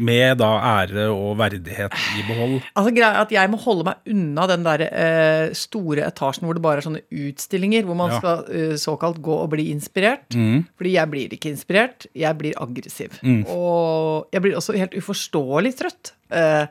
med 0.00 0.38
da 0.40 0.48
ære 0.80 1.08
og 1.12 1.34
verdighet 1.40 1.92
i 2.16 2.22
behold? 2.28 2.60
Altså 2.78 2.92
greia 2.94 3.08
er 3.10 3.24
at 3.24 3.32
Jeg 3.34 3.50
må 3.52 3.58
holde 3.60 3.84
meg 3.88 4.12
unna 4.12 4.46
den 4.48 4.62
der 4.64 4.84
eh, 4.86 5.50
store 5.58 6.04
etasjen 6.06 6.46
hvor 6.46 6.56
det 6.56 6.62
bare 6.64 6.80
er 6.80 6.86
sånne 6.86 7.02
utstillinger, 7.10 7.84
hvor 7.88 7.98
man 7.98 8.14
Ja. 8.14 8.20
skal 8.22 8.44
eh, 8.54 8.76
såkalt 8.80 9.18
gå 9.22 9.34
og 9.42 9.50
bli 9.52 9.66
inspirert. 9.74 10.30
Mm. 10.34 10.62
Fordi 10.78 10.94
jeg 10.94 11.10
blir 11.12 11.34
ikke 11.36 11.52
inspirert, 11.52 12.06
jeg 12.16 12.38
blir 12.38 12.54
aggressiv. 12.62 13.18
Og 13.50 14.30
jeg 14.32 14.42
blir 14.46 14.56
også 14.60 14.78
helt 14.78 14.94
uforståelig 14.96 15.74
trøtt. 15.82 16.14
Eh, 16.30 16.66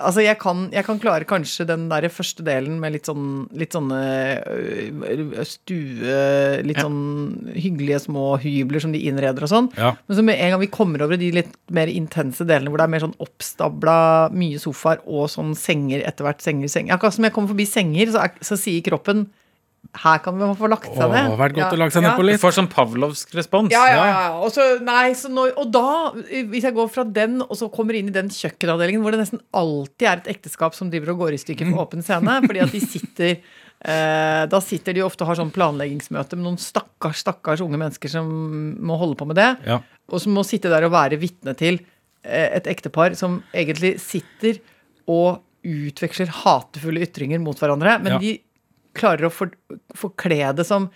altså, 0.00 0.22
jeg 0.24 0.38
kan, 0.40 0.66
jeg 0.72 0.84
kan 0.86 0.98
klare 1.02 1.26
kanskje 1.28 1.66
den 1.68 1.86
der 1.90 2.06
første 2.12 2.44
delen 2.46 2.78
med 2.80 2.94
litt 2.94 3.08
sånn 3.10 3.46
litt 3.56 3.74
sånne 3.76 4.00
øh, 4.48 5.40
stue 5.46 6.62
Litt 6.66 6.78
Ja. 6.80 6.84
sånn 6.86 7.52
hyggelige 7.54 8.00
små 8.06 8.36
hybler 8.42 8.80
som 8.82 8.92
de 8.94 9.02
innreder 9.08 9.44
og 9.46 9.50
sånn. 9.52 9.68
Ja. 9.76 9.94
Men 10.08 10.16
så 10.18 10.24
med 10.24 10.40
en 10.40 10.54
gang 10.54 10.60
vi 10.62 10.70
kommer 10.72 11.02
over 11.04 11.16
i 11.18 11.22
de 11.26 11.30
litt 11.40 11.52
mer 11.70 11.90
intense 11.92 12.44
delene 12.48 12.70
hvor 12.72 12.80
det 12.80 12.86
er 12.88 12.94
mer 12.96 13.04
sånn 13.06 13.16
oppstabla 13.22 13.96
mye 14.32 14.58
sofaer 14.62 15.02
og 15.06 15.28
sånn 15.32 15.54
senger 15.58 16.04
etter 16.06 16.26
hvert, 16.28 16.40
senger, 16.44 16.68
senger 16.72 16.96
Akkurat 16.96 17.16
som 17.16 17.24
jeg 17.28 17.34
kommer 17.36 17.52
forbi 17.52 17.66
senger, 17.68 18.12
så, 18.14 18.24
er, 18.26 18.36
så 18.44 18.56
sier 18.60 18.84
kroppen 18.86 19.26
her 19.94 20.18
kan 20.24 20.36
vi 20.38 20.46
få 20.58 20.68
lagt 20.70 20.88
seg 20.90 21.10
ned. 21.12 21.28
Åh, 21.30 21.36
vært 21.38 21.54
godt 21.56 21.74
å 21.76 21.78
lage 21.80 21.94
seg 21.94 22.02
ned 22.04 22.16
på 22.18 22.24
litt. 22.26 22.38
Du 22.40 22.42
får 22.42 22.54
sånn 22.58 22.68
pavlovsk 22.72 23.34
respons. 23.38 23.70
Ja, 23.74 23.84
ja, 23.92 24.06
ja. 24.10 24.24
Og, 24.40 24.50
så, 24.54 24.64
nei, 24.84 25.12
så 25.18 25.30
når, 25.32 25.52
og 25.60 25.70
da, 25.74 25.84
hvis 26.50 26.66
jeg 26.68 26.74
går 26.76 26.88
fra 26.92 27.04
den 27.04 27.38
og 27.44 27.54
så 27.58 27.68
kommer 27.72 27.96
inn 27.98 28.10
i 28.10 28.14
den 28.14 28.28
kjøkkenavdelingen 28.32 29.04
hvor 29.04 29.14
det 29.14 29.22
nesten 29.22 29.40
alltid 29.56 30.08
er 30.10 30.22
et 30.24 30.30
ekteskap 30.36 30.74
som 30.76 30.90
driver 30.92 31.14
og 31.14 31.22
går 31.24 31.36
i 31.36 31.40
stykker 31.42 31.70
på 31.72 31.80
åpen 31.84 32.04
scene, 32.06 32.38
fordi 32.46 32.64
at 32.64 32.74
de 32.74 32.82
sitter 32.84 33.32
eh, 33.86 34.44
Da 34.52 34.60
sitter 34.64 34.96
de 34.96 35.04
ofte 35.06 35.24
og 35.24 35.30
har 35.32 35.40
sånn 35.40 35.52
planleggingsmøte 35.54 36.38
med 36.38 36.46
noen 36.48 36.60
stakkars, 36.62 37.22
stakkars 37.24 37.62
unge 37.64 37.80
mennesker 37.80 38.12
som 38.12 38.30
må 38.80 38.96
holde 39.00 39.18
på 39.20 39.28
med 39.28 39.38
det, 39.40 39.50
Ja. 39.68 39.80
og 40.10 40.22
som 40.22 40.34
må 40.36 40.44
sitte 40.46 40.72
der 40.72 40.86
og 40.88 40.94
være 40.96 41.18
vitne 41.20 41.54
til 41.58 41.80
eh, 42.24 42.48
et 42.58 42.66
ektepar 42.70 43.14
som 43.18 43.42
egentlig 43.54 43.96
sitter 44.02 44.58
og 45.06 45.42
utveksler 45.66 46.30
hatefulle 46.44 47.02
ytringer 47.06 47.40
mot 47.42 47.58
hverandre, 47.58 47.96
men 48.02 48.12
Ja. 48.16 48.18
de 48.22 48.36
klarer 48.98 49.28
å 49.28 49.32
for, 49.32 49.54
forkle 49.96 50.40
det 50.56 50.66
som 50.68 50.90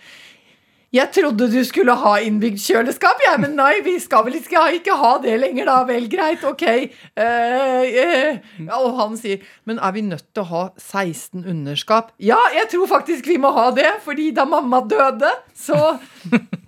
jeg 0.91 1.07
trodde 1.15 1.45
du 1.47 1.61
skulle 1.63 1.93
ha 1.95 2.17
innbygd 2.19 2.59
kjøleskap, 2.59 3.21
jeg, 3.23 3.39
men 3.39 3.53
nei, 3.55 3.77
vi 3.85 3.93
skal 4.03 4.25
vel 4.25 4.35
ikke, 4.35 4.59
ikke 4.75 4.97
ha 4.99 5.11
det 5.23 5.37
lenger, 5.39 5.69
da. 5.69 5.75
Vel, 5.87 6.09
greit, 6.11 6.43
ok. 6.43 6.65
Eh, 6.67 7.93
eh. 8.01 8.41
Og 8.75 8.97
han 8.97 9.15
sier, 9.15 9.45
men 9.63 9.79
er 9.79 9.95
vi 9.95 10.03
nødt 10.03 10.27
til 10.35 10.43
å 10.43 10.49
ha 10.49 10.63
16 10.75 11.47
underskap? 11.47 12.11
Ja, 12.19 12.41
jeg 12.57 12.67
tror 12.73 12.91
faktisk 12.91 13.31
vi 13.31 13.39
må 13.39 13.53
ha 13.55 13.69
det, 13.71 13.87
fordi 14.03 14.33
da 14.35 14.43
mamma 14.43 14.81
døde, 14.83 15.31
så 15.55 15.79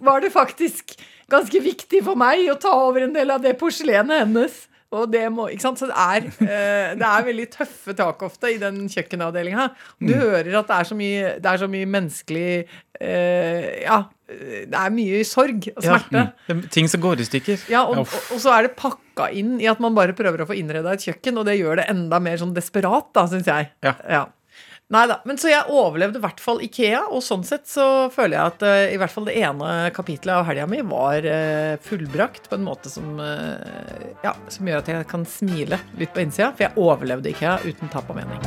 var 0.07 0.23
det 0.23 0.31
faktisk 0.31 0.95
ganske 1.33 1.59
viktig 1.67 2.05
for 2.07 2.15
meg 2.15 2.47
å 2.47 2.55
ta 2.63 2.71
over 2.79 3.03
en 3.03 3.17
del 3.17 3.35
av 3.35 3.43
det 3.43 3.57
porselenet 3.59 4.23
hennes. 4.23 4.55
Og 4.93 5.11
det 5.11 5.23
må, 5.33 5.47
ikke 5.51 5.65
sant? 5.65 5.81
Så 5.81 5.89
det 5.89 5.97
er, 5.97 6.27
eh, 6.45 6.93
det 6.99 7.07
er 7.09 7.27
veldig 7.27 7.47
tøffe 7.53 7.95
tak 7.97 8.21
ofte 8.25 8.51
i 8.53 8.59
den 8.61 8.83
kjøkkenavdelinga. 8.91 9.69
Du 10.01 10.13
hører 10.13 10.59
at 10.59 10.69
det 10.69 10.79
er 10.79 10.89
så 10.89 10.97
mye, 10.97 11.31
det 11.41 11.53
er 11.53 11.63
så 11.63 11.69
mye 11.71 11.89
menneskelig 11.89 12.49
eh, 13.01 13.69
Ja, 13.83 14.03
det 14.29 14.77
er 14.79 14.93
mye 14.93 15.23
sorg 15.27 15.67
og 15.73 15.81
smerte. 15.83 16.21
Ja, 16.47 16.53
mm. 16.55 16.61
Ting 16.73 16.87
som 16.89 17.03
går 17.03 17.21
i 17.21 17.27
stykker. 17.27 17.65
Ja, 17.73 17.83
og, 17.89 18.05
og, 18.05 18.15
og 18.33 18.41
så 18.41 18.53
er 18.55 18.67
det 18.67 18.77
pakka 18.79 19.29
inn 19.35 19.57
i 19.61 19.67
at 19.69 19.81
man 19.83 19.97
bare 19.97 20.15
prøver 20.17 20.45
å 20.45 20.49
få 20.49 20.57
innreda 20.57 20.95
et 20.95 21.05
kjøkken, 21.05 21.41
og 21.41 21.49
det 21.49 21.59
gjør 21.59 21.81
det 21.81 21.89
enda 21.91 22.21
mer 22.23 22.39
sånn 22.41 22.55
desperat, 22.55 23.11
da, 23.15 23.27
syns 23.29 23.49
jeg. 23.49 23.69
Ja. 23.85 24.23
Nei 24.93 25.07
da. 25.09 25.17
Men 25.25 25.39
så 25.41 25.49
jeg 25.49 25.73
overlevde 25.73 26.19
i 26.19 26.23
hvert 26.23 26.41
fall 26.43 26.61
Ikea, 26.61 27.05
og 27.09 27.23
sånn 27.25 27.45
sett 27.47 27.65
så 27.69 28.11
føler 28.13 28.37
jeg 28.37 28.51
at 28.53 28.65
uh, 28.67 28.93
i 28.93 28.99
hvert 29.01 29.13
fall 29.13 29.25
det 29.25 29.35
ene 29.41 29.71
kapitlet 29.95 30.35
av 30.35 30.45
helga 30.45 30.67
mi 30.69 30.83
var 30.85 31.25
uh, 31.25 31.73
fullbrakt 31.81 32.49
på 32.51 32.59
en 32.59 32.67
måte 32.67 32.91
som 32.93 33.17
uh, 33.17 33.57
Ja, 34.25 34.35
som 34.53 34.69
gjør 34.69 34.83
at 34.83 34.93
jeg 34.93 35.09
kan 35.09 35.25
smile 35.29 35.81
litt 35.97 36.13
på 36.13 36.21
innsida, 36.23 36.51
for 36.53 36.67
jeg 36.67 36.77
overlevde 36.77 37.33
Ikea 37.33 37.57
uten 37.65 37.89
tap 37.93 38.11
av 38.13 38.21
mening. 38.21 38.39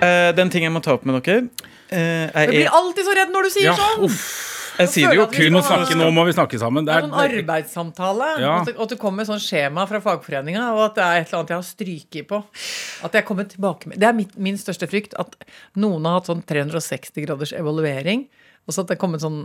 Eh, 0.00 0.30
den 0.36 0.48
ting 0.52 0.64
jeg 0.64 0.72
må 0.72 0.80
ta 0.84 0.94
opp 0.96 1.02
med 1.08 1.18
dere 1.20 1.42
Jeg 1.90 2.48
blir 2.48 2.62
er, 2.64 2.70
alltid 2.72 3.04
så 3.04 3.16
redd 3.18 3.34
når 3.34 3.48
du 3.48 3.52
sier 3.52 3.68
Ja, 3.68 3.74
sånn! 3.76 4.06
uff. 4.08 4.49
Jeg 4.80 4.90
sier 4.92 5.12
det 5.12 5.18
jo 5.18 5.26
kun 5.30 5.58
å 5.58 5.62
snakke, 5.64 5.96
nå 5.98 6.08
må 6.14 6.24
vi 6.28 6.34
snakke 6.36 6.60
sammen. 6.60 6.86
Det 6.86 6.94
er, 6.94 7.04
er 7.04 7.08
sånn 7.08 7.24
arbeidssamtale. 7.24 8.28
Ja. 8.42 8.54
Og 8.74 8.84
at 8.86 8.94
det 8.94 8.98
kommer 9.00 9.28
sånn 9.28 9.42
skjema 9.42 9.86
fra 9.90 10.00
fagforeninga, 10.04 10.66
og 10.76 10.84
at 10.88 10.98
det 10.98 11.06
er 11.06 11.20
et 11.20 11.30
eller 11.30 11.40
annet 11.40 11.54
jeg 11.54 11.60
har 11.60 11.68
stryket 11.68 12.28
på. 12.30 12.42
At 13.06 13.18
jeg 13.18 13.26
kommer 13.28 13.48
tilbake 13.50 13.90
med 13.90 14.00
Det 14.00 14.08
er 14.08 14.16
mitt, 14.16 14.36
min 14.40 14.60
største 14.60 14.88
frykt. 14.90 15.16
At 15.20 15.36
noen 15.80 16.08
har 16.08 16.20
hatt 16.20 16.30
sånn 16.30 16.44
360 16.46 17.26
graders 17.26 17.54
evaluering, 17.56 18.26
og 18.66 18.74
så 18.76 18.84
at 18.84 18.92
det 18.92 19.00
kommet 19.02 19.24
sånn, 19.24 19.44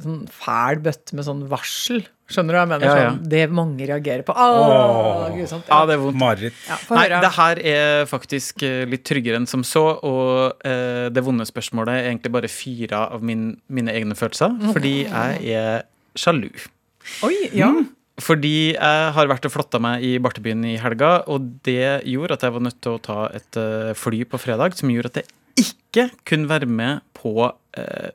sånn 0.00 0.24
fæl 0.32 0.82
bøtte 0.84 1.18
med 1.18 1.28
sånn 1.28 1.46
varsel. 1.52 2.04
Skjønner 2.32 2.54
du 2.54 2.58
hva 2.58 2.62
jeg 2.64 2.70
mener? 2.72 2.86
Ja, 2.88 2.96
ja. 3.02 3.10
Sånn, 3.12 3.28
det 3.32 3.42
mange 3.52 3.86
reagerer 3.90 4.24
på. 4.26 4.34
Åh, 4.34 4.72
Åh. 4.72 5.24
grusomt. 5.36 5.68
Ja, 5.68 5.78
Ja. 5.82 5.86
det 5.90 5.94
er 5.98 6.02
vondt. 6.02 6.18
Mareritt. 6.22 6.60
Ja, 6.68 6.78
Nei, 6.96 7.06
det 7.12 7.32
her 7.36 7.62
er 7.76 8.06
faktisk 8.10 8.62
eh, 8.66 8.84
litt 8.88 9.04
tryggere 9.08 9.36
enn 9.40 9.46
som 9.50 9.62
så, 9.66 9.84
og 10.02 10.64
eh, 10.66 11.08
det 11.12 11.22
vonde 11.26 11.44
spørsmålet 11.48 11.94
er 12.00 12.10
egentlig 12.10 12.32
bare 12.32 12.48
fire 12.52 13.04
av 13.16 13.22
min, 13.22 13.50
mine 13.68 13.92
egne 13.92 14.16
følelser, 14.18 14.54
fordi 14.72 14.94
jeg 15.06 15.56
er 15.58 15.82
sjalu. 16.18 16.48
Oi, 17.26 17.34
ja. 17.56 17.68
Mm. 17.72 17.90
Fordi 18.22 18.74
jeg 18.74 19.12
har 19.16 19.26
vært 19.30 19.46
og 19.48 19.54
flotta 19.54 19.78
meg 19.82 20.02
i 20.04 20.18
Bartebyen 20.22 20.64
i 20.68 20.74
helga, 20.78 21.22
og 21.32 21.46
det 21.64 22.04
gjorde 22.06 22.36
at 22.36 22.42
jeg 22.44 22.52
var 22.54 22.60
nødt 22.66 22.80
til 22.84 22.92
å 22.98 23.00
ta 23.02 23.20
et 23.34 23.56
eh, 23.58 23.92
fly 23.98 24.24
på 24.28 24.38
fredag, 24.38 24.76
som 24.78 24.92
gjorde 24.92 25.10
at 25.14 25.22
jeg 25.22 25.64
ikke 25.64 26.04
kunne 26.28 26.48
være 26.48 26.68
med 26.68 27.00
på 27.16 27.32
eh, 27.76 28.10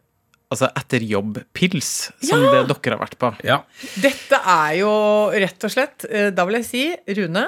altså 0.53 0.69
etterjobb-pils, 0.79 1.91
som 2.23 2.41
Ja! 2.43 2.51
det 2.63 2.65
dere 2.71 2.95
har 2.97 3.03
vært 3.05 3.17
på. 3.19 3.31
Ja. 3.47 3.61
Dette 4.01 4.39
er 4.47 4.75
jo 4.81 4.91
rett 5.33 5.63
og 5.67 5.73
slett 5.73 6.05
eh, 6.09 6.29
Da 6.35 6.45
vil 6.47 6.61
jeg 6.61 6.67
si, 6.69 6.83
Rune, 7.17 7.45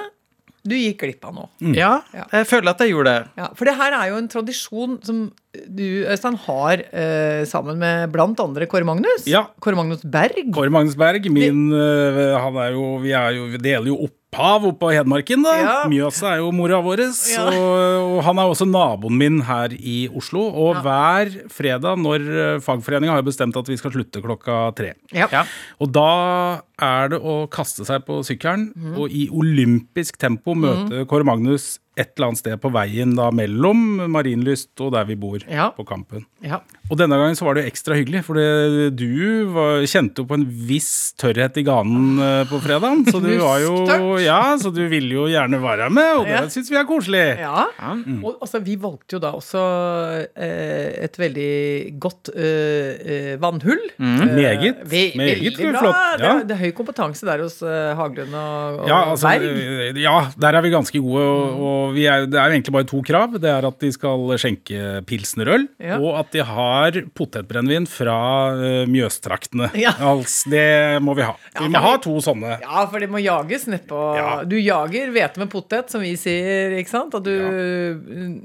du 0.60 0.74
gikk 0.76 0.98
glipp 1.00 1.24
av 1.24 1.32
noe. 1.38 1.48
Ja, 1.72 2.02
Ja. 2.12 2.26
jeg 2.34 2.44
føler 2.50 2.74
at 2.74 2.82
jeg 2.84 2.90
gjorde 2.92 3.14
det. 3.14 3.28
Ja, 3.40 3.46
for 3.56 3.64
det 3.64 3.74
her 3.78 3.94
er 3.96 4.10
jo 4.10 4.18
en 4.20 4.28
tradisjon 4.28 4.98
som 5.06 5.22
du, 5.66 6.04
Øystein, 6.04 6.36
har 6.44 6.82
eh, 6.92 7.44
sammen 7.48 7.78
med 7.80 8.12
blant 8.12 8.38
andre 8.44 8.66
Kåre 8.68 8.84
Magnus. 8.84 9.24
Ja. 9.26 9.46
Kåre 9.64 9.78
Magnus 9.80 10.04
Berg. 10.04 10.50
Kåre 10.52 10.68
Magnus 10.70 10.98
Berg, 11.00 11.24
min 11.32 11.70
øh, 11.72 12.36
Han 12.36 12.60
er 12.60 12.76
jo 12.76 12.98
Vi, 13.00 13.14
er 13.16 13.30
jo, 13.38 13.48
vi 13.54 13.62
deler 13.64 13.88
jo 13.88 13.96
opphav 14.30 14.64
oppe 14.68 14.86
av 14.86 14.92
Hedmarken, 14.94 15.42
da. 15.42 15.54
Ja. 15.58 15.74
Mjøsa 15.90 16.34
er 16.34 16.38
jo 16.38 16.50
mora 16.54 16.78
vår. 16.82 17.02
Ja. 17.32 17.44
Og, 17.50 18.18
og 18.18 18.20
han 18.24 18.38
er 18.38 18.50
også 18.50 18.66
naboen 18.68 19.16
min 19.18 19.40
her 19.42 19.72
i 19.74 20.08
Oslo. 20.14 20.46
Og 20.48 20.76
Ja. 20.76 20.82
hver 20.82 21.48
fredag 21.50 21.98
når 21.98 22.20
øh, 22.20 22.60
fagforeninga 22.60 23.12
har 23.12 23.22
bestemt 23.22 23.56
at 23.56 23.66
vi 23.68 23.76
skal 23.76 23.92
slutte 23.92 24.22
klokka 24.22 24.72
tre. 24.76 24.94
Ja. 25.12 25.26
Ja. 25.32 25.44
Og 25.80 25.90
da 25.92 26.62
er 26.80 27.08
det 27.10 27.20
å 27.20 27.46
kaste 27.50 27.84
seg 27.84 28.04
på 28.06 28.22
sykkelen 28.24 28.72
mm. 28.74 28.96
og 28.96 29.10
i 29.10 29.28
olympisk 29.28 30.16
tempo 30.18 30.54
møte 30.54 31.04
Kåre 31.10 31.24
Magnus 31.26 31.78
et 31.98 32.12
eller 32.16 32.28
annet 32.30 32.38
sted 32.40 32.56
på 32.62 32.70
veien 32.72 33.14
da 33.18 33.30
mellom 33.34 33.80
Marienlyst 34.14 34.78
og 34.80 34.92
der 34.94 35.04
vi 35.08 35.16
bor 35.20 35.38
Ja. 35.50 35.70
på 35.76 35.84
Kampen. 35.84 36.22
Ja. 36.40 36.60
Og 36.90 36.96
denne 36.98 37.16
gangen 37.18 37.36
så 37.36 37.44
var 37.44 37.54
det 37.58 37.64
jo 37.66 37.70
ekstra 37.70 37.94
hyggelig, 37.98 38.22
for 38.24 38.34
du 38.34 39.44
var, 39.52 39.82
kjente 39.90 40.22
jo 40.22 40.24
på 40.30 40.34
en 40.38 40.46
viss 40.48 41.12
tørrhet 41.20 41.58
i 41.60 41.64
ganen 41.66 42.18
eh, 42.22 42.44
på 42.50 42.60
fredagen. 42.62 43.04
Så 43.10 43.20
du 43.22 43.28
var 43.42 43.58
jo 43.60 44.16
Ja, 44.22 44.56
så 44.58 44.72
du 44.74 44.80
ville 44.90 45.12
jo 45.14 45.26
gjerne 45.30 45.60
være 45.62 45.90
med, 45.92 46.10
og 46.20 46.24
det 46.26 46.38
Ja. 46.38 46.46
syns 46.48 46.70
vi 46.70 46.76
er 46.80 46.86
koselig. 46.88 47.38
Ja. 47.42 47.66
Mm. 47.80 48.24
Og 48.24 48.38
altså, 48.40 48.62
vi 48.64 48.76
valgte 48.80 49.18
jo 49.18 49.20
da 49.22 49.32
også 49.36 49.60
eh, 50.36 51.04
et 51.04 51.18
veldig 51.20 51.98
godt 52.00 52.30
eh, 52.34 52.90
eh, 53.00 53.36
vannhull. 53.42 53.82
Mm. 53.98 54.20
Eh, 54.22 54.34
Meget. 54.40 54.80
ve- 54.86 55.12
Meget 55.16 55.42
veldig 55.42 55.70
bra. 55.72 55.80
flott, 55.80 56.00
Det, 56.18 56.24
ja. 56.26 56.32
er, 56.38 56.44
det 56.48 56.56
er 56.56 56.62
høy 56.64 56.72
kompetanse 56.76 57.26
der 57.28 57.42
hos 57.44 57.60
eh, 57.62 57.94
Haglund 57.98 58.34
og, 58.34 58.80
og 58.80 58.88
Ja, 58.88 59.00
altså, 59.10 59.28
Berg. 59.28 59.96
ja, 60.00 60.16
der 60.40 60.48
er 60.56 60.60
vi 60.62 60.70
ganske 60.70 60.98
gode. 61.02 61.22
Og, 61.22 61.60
og 61.80 61.94
vi 61.96 62.04
er, 62.10 62.26
det 62.30 62.38
er 62.38 62.50
jo 62.50 62.56
egentlig 62.58 62.74
bare 62.76 62.86
to 62.90 63.00
krav. 63.06 63.34
Det 63.40 63.50
er 63.50 63.66
at 63.68 63.78
de 63.82 63.90
skal 63.94 64.26
skjenke 64.40 65.04
pilsnerøl, 65.08 65.66
Ja. 65.80 65.98
og 65.98 66.18
at 66.20 66.30
de 66.36 66.44
har 66.44 66.98
potetbrennevin 67.18 67.86
fra 67.90 68.16
uh, 68.54 68.84
Mjøstraktene. 68.90 69.70
Ja. 69.80 69.92
Altså, 70.12 70.50
det 70.52 71.02
må 71.02 71.14
vi 71.18 71.22
ha. 71.26 71.34
Vi 71.58 71.68
må 71.68 71.78
Ja. 71.78 71.84
ha 71.86 71.96
to 72.04 72.16
sånne. 72.24 72.58
Ja, 72.62 72.86
for 72.90 72.98
det 73.00 73.10
må 73.10 73.22
jages 73.24 73.66
nedpå 73.70 74.00
Ja. 74.16 74.44
Du 74.44 74.56
jager 74.60 75.10
hvete 75.14 75.38
med 75.42 75.50
potet, 75.50 75.90
som 75.90 76.00
vi 76.04 76.14
sier, 76.20 76.76
ikke 76.80 76.90
sant? 76.92 77.14
At 77.14 77.24
du 77.24 77.34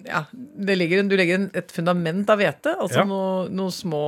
Ja. 0.05 0.25
det 0.33 0.77
ligger, 0.77 1.03
du 1.09 1.15
legger 1.17 1.49
et 1.53 1.71
fundament 1.71 2.29
av 2.29 2.39
hvete, 2.39 2.75
og 2.79 2.89
så 2.89 3.01
Ja. 3.03 3.03
noe, 3.09 3.49
noe 3.49 3.69
små 3.71 4.03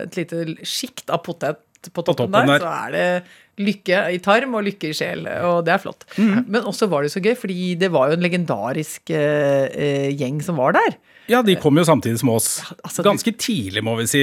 Et 0.00 0.14
lite 0.16 0.44
sjikt 0.64 1.10
av 1.10 1.22
potet 1.24 1.58
på 1.94 2.04
toppen, 2.04 2.28
toppen 2.28 2.46
der, 2.46 2.58
der. 2.58 2.60
så 2.60 2.70
er 2.86 2.90
det 2.92 3.24
lykke 3.60 4.00
i 4.14 4.18
tarm 4.24 4.56
og 4.58 4.64
lykke 4.66 4.90
i 4.90 4.96
sjel, 4.96 5.26
og 5.46 5.60
det 5.66 5.74
er 5.76 5.82
flott. 5.82 6.06
Mm. 6.16 6.44
Men 6.48 6.66
også 6.68 6.88
var 6.90 7.04
det 7.06 7.12
så 7.12 7.22
gøy, 7.24 7.34
fordi 7.38 7.74
det 7.80 7.90
var 7.94 8.10
jo 8.10 8.16
en 8.18 8.24
legendarisk 8.24 9.12
eh, 9.14 9.66
eh, 9.70 10.08
gjeng 10.16 10.40
som 10.44 10.58
var 10.60 10.74
der. 10.78 10.96
Ja, 11.30 11.42
de 11.46 11.54
kom 11.62 11.76
jo 11.78 11.84
samtidig 11.86 12.18
som 12.18 12.32
oss. 12.34 12.48
altså, 12.82 13.04
du- 13.04 13.10
Ganske 13.12 13.32
tidlig, 13.38 13.84
må 13.86 13.94
vi 14.00 14.06
si, 14.10 14.22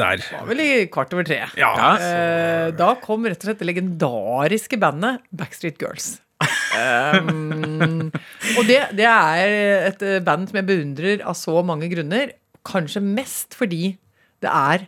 der. 0.00 0.16
Det 0.22 0.30
var 0.32 0.46
vel 0.48 0.62
i 0.64 0.70
kvart 0.88 1.12
over 1.12 1.26
tre. 1.28 1.42
Ja. 1.60 1.72
Eh, 2.00 2.70
da 2.78 2.94
kom 3.02 3.26
rett 3.28 3.42
og 3.42 3.50
slett 3.50 3.60
det 3.60 3.68
legendariske 3.68 4.78
bandet 4.80 5.20
Backstreet 5.34 5.78
Girls. 5.82 6.14
Um, 6.78 8.10
og 8.58 8.66
det, 8.68 8.76
det 8.94 9.06
er 9.08 9.88
et 9.88 10.02
band 10.22 10.46
som 10.50 10.58
jeg 10.60 10.66
beundrer 10.68 11.22
av 11.26 11.34
så 11.34 11.56
mange 11.66 11.88
grunner. 11.90 12.30
Kanskje 12.68 13.00
mest 13.02 13.56
fordi 13.58 13.96
det 14.44 14.50
er 14.52 14.84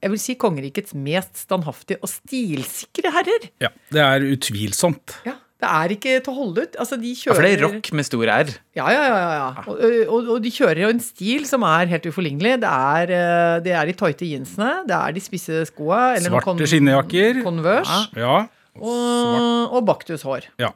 jeg 0.00 0.10
vil 0.14 0.20
si 0.22 0.34
kongerikets 0.40 0.94
mest 0.96 1.44
standhaftige 1.46 2.00
og 2.00 2.08
stilsikre 2.08 3.12
herrer. 3.14 3.50
Ja, 3.62 3.68
det 3.92 4.00
er 4.04 4.26
utvilsomt. 4.32 5.18
Ja, 5.28 5.36
Det 5.60 5.68
er 5.68 5.92
ikke 5.92 6.12
til 6.24 6.32
å 6.32 6.36
holde 6.38 6.62
ut. 6.64 6.76
Altså, 6.80 6.96
de 6.96 7.10
kjører... 7.12 7.34
Ja, 7.34 7.36
for 7.36 7.44
det 7.44 7.50
er 7.52 7.64
rock 7.66 7.90
med 7.92 8.06
stor 8.08 8.22
R. 8.32 8.52
Ja, 8.78 8.86
ja, 8.94 9.02
ja. 9.04 9.18
ja, 9.20 9.34
ja. 9.36 9.64
Og, 9.68 9.82
og, 10.08 10.30
og 10.36 10.38
de 10.46 10.52
kjører 10.56 10.80
jo 10.86 10.88
en 10.94 11.02
stil 11.04 11.44
som 11.44 11.66
er 11.68 11.90
helt 11.92 12.08
uforlignelig. 12.08 12.54
Det 12.62 12.70
er, 12.70 13.12
eh, 13.18 13.58
det 13.66 13.74
er 13.76 13.90
de 13.90 13.96
tighte 14.00 14.24
jeansene, 14.30 14.70
det 14.88 14.96
er 14.96 15.12
de 15.18 15.20
spisse 15.20 15.66
skoa 15.68 16.00
Svarte 16.24 16.64
skinnejakker. 16.72 17.42
Converse. 17.44 18.00
Ja. 18.16 18.38
Og, 18.80 19.76
og 19.76 19.84
baktushår. 19.92 20.48
ja. 20.64 20.72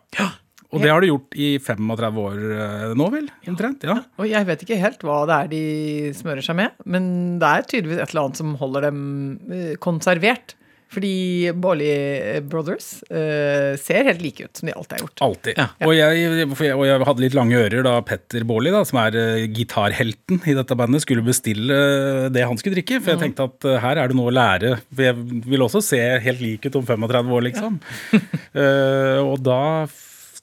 Og 0.75 0.83
det 0.83 0.91
har 0.93 1.05
du 1.05 1.09
gjort 1.09 1.39
i 1.39 1.53
35 1.63 2.21
år 2.25 2.43
eh, 2.57 2.91
nå, 2.99 3.09
vel? 3.15 3.31
Omtrent? 3.51 3.87
Ja. 3.87 4.01
Og 4.19 4.29
jeg 4.31 4.49
vet 4.51 4.67
ikke 4.67 4.81
helt 4.81 5.07
hva 5.07 5.23
det 5.31 5.39
er 5.39 5.53
de 5.55 5.63
smører 6.19 6.45
seg 6.45 6.59
med, 6.59 6.77
men 6.89 7.09
det 7.43 7.51
er 7.51 7.71
tydeligvis 7.71 8.03
et 8.03 8.13
eller 8.13 8.27
annet 8.27 8.43
som 8.43 8.55
holder 8.61 8.89
dem 8.91 9.01
eh, 9.55 9.73
konservert. 9.83 10.57
Fordi 10.95 11.51
Baarli 11.59 11.91
Brothers 12.47 12.89
uh, 13.11 13.75
ser 13.81 14.07
helt 14.07 14.23
like 14.23 14.47
ut 14.47 14.61
som 14.61 14.69
de 14.69 14.75
alltid 14.77 14.97
har 14.97 15.03
gjort. 15.03 15.23
Alltid. 15.27 15.61
Og, 15.87 15.95
jeg, 15.97 16.47
og 16.77 16.85
jeg 16.87 17.09
hadde 17.09 17.25
litt 17.25 17.37
lange 17.37 17.59
ører 17.59 17.87
da 17.87 17.97
Petter 18.07 18.47
Baarli, 18.47 18.73
som 18.87 19.01
er 19.03 19.19
uh, 19.19 19.47
gitarhelten 19.57 20.43
i 20.51 20.57
dette 20.57 20.79
bandet, 20.79 21.03
skulle 21.05 21.25
bestille 21.27 21.75
eh, 21.75 22.29
det 22.35 22.47
han 22.47 22.61
skulle 22.61 22.79
drikke. 22.79 23.01
For 23.03 23.15
jeg 23.15 23.23
tenkte 23.25 23.49
at 23.51 23.69
uh, 23.69 23.79
her 23.83 24.03
er 24.03 24.13
det 24.13 24.19
noe 24.19 24.31
å 24.31 24.37
lære. 24.37 24.77
For 24.93 25.09
jeg 25.09 25.43
vil 25.49 25.67
også 25.67 25.83
se 25.85 26.01
helt 26.25 26.45
lik 26.45 26.69
ut 26.69 26.79
om 26.81 26.87
35 26.87 27.37
år, 27.39 27.49
liksom. 27.51 27.81
Eh, 28.55 29.19
og 29.19 29.41
da 29.43 29.87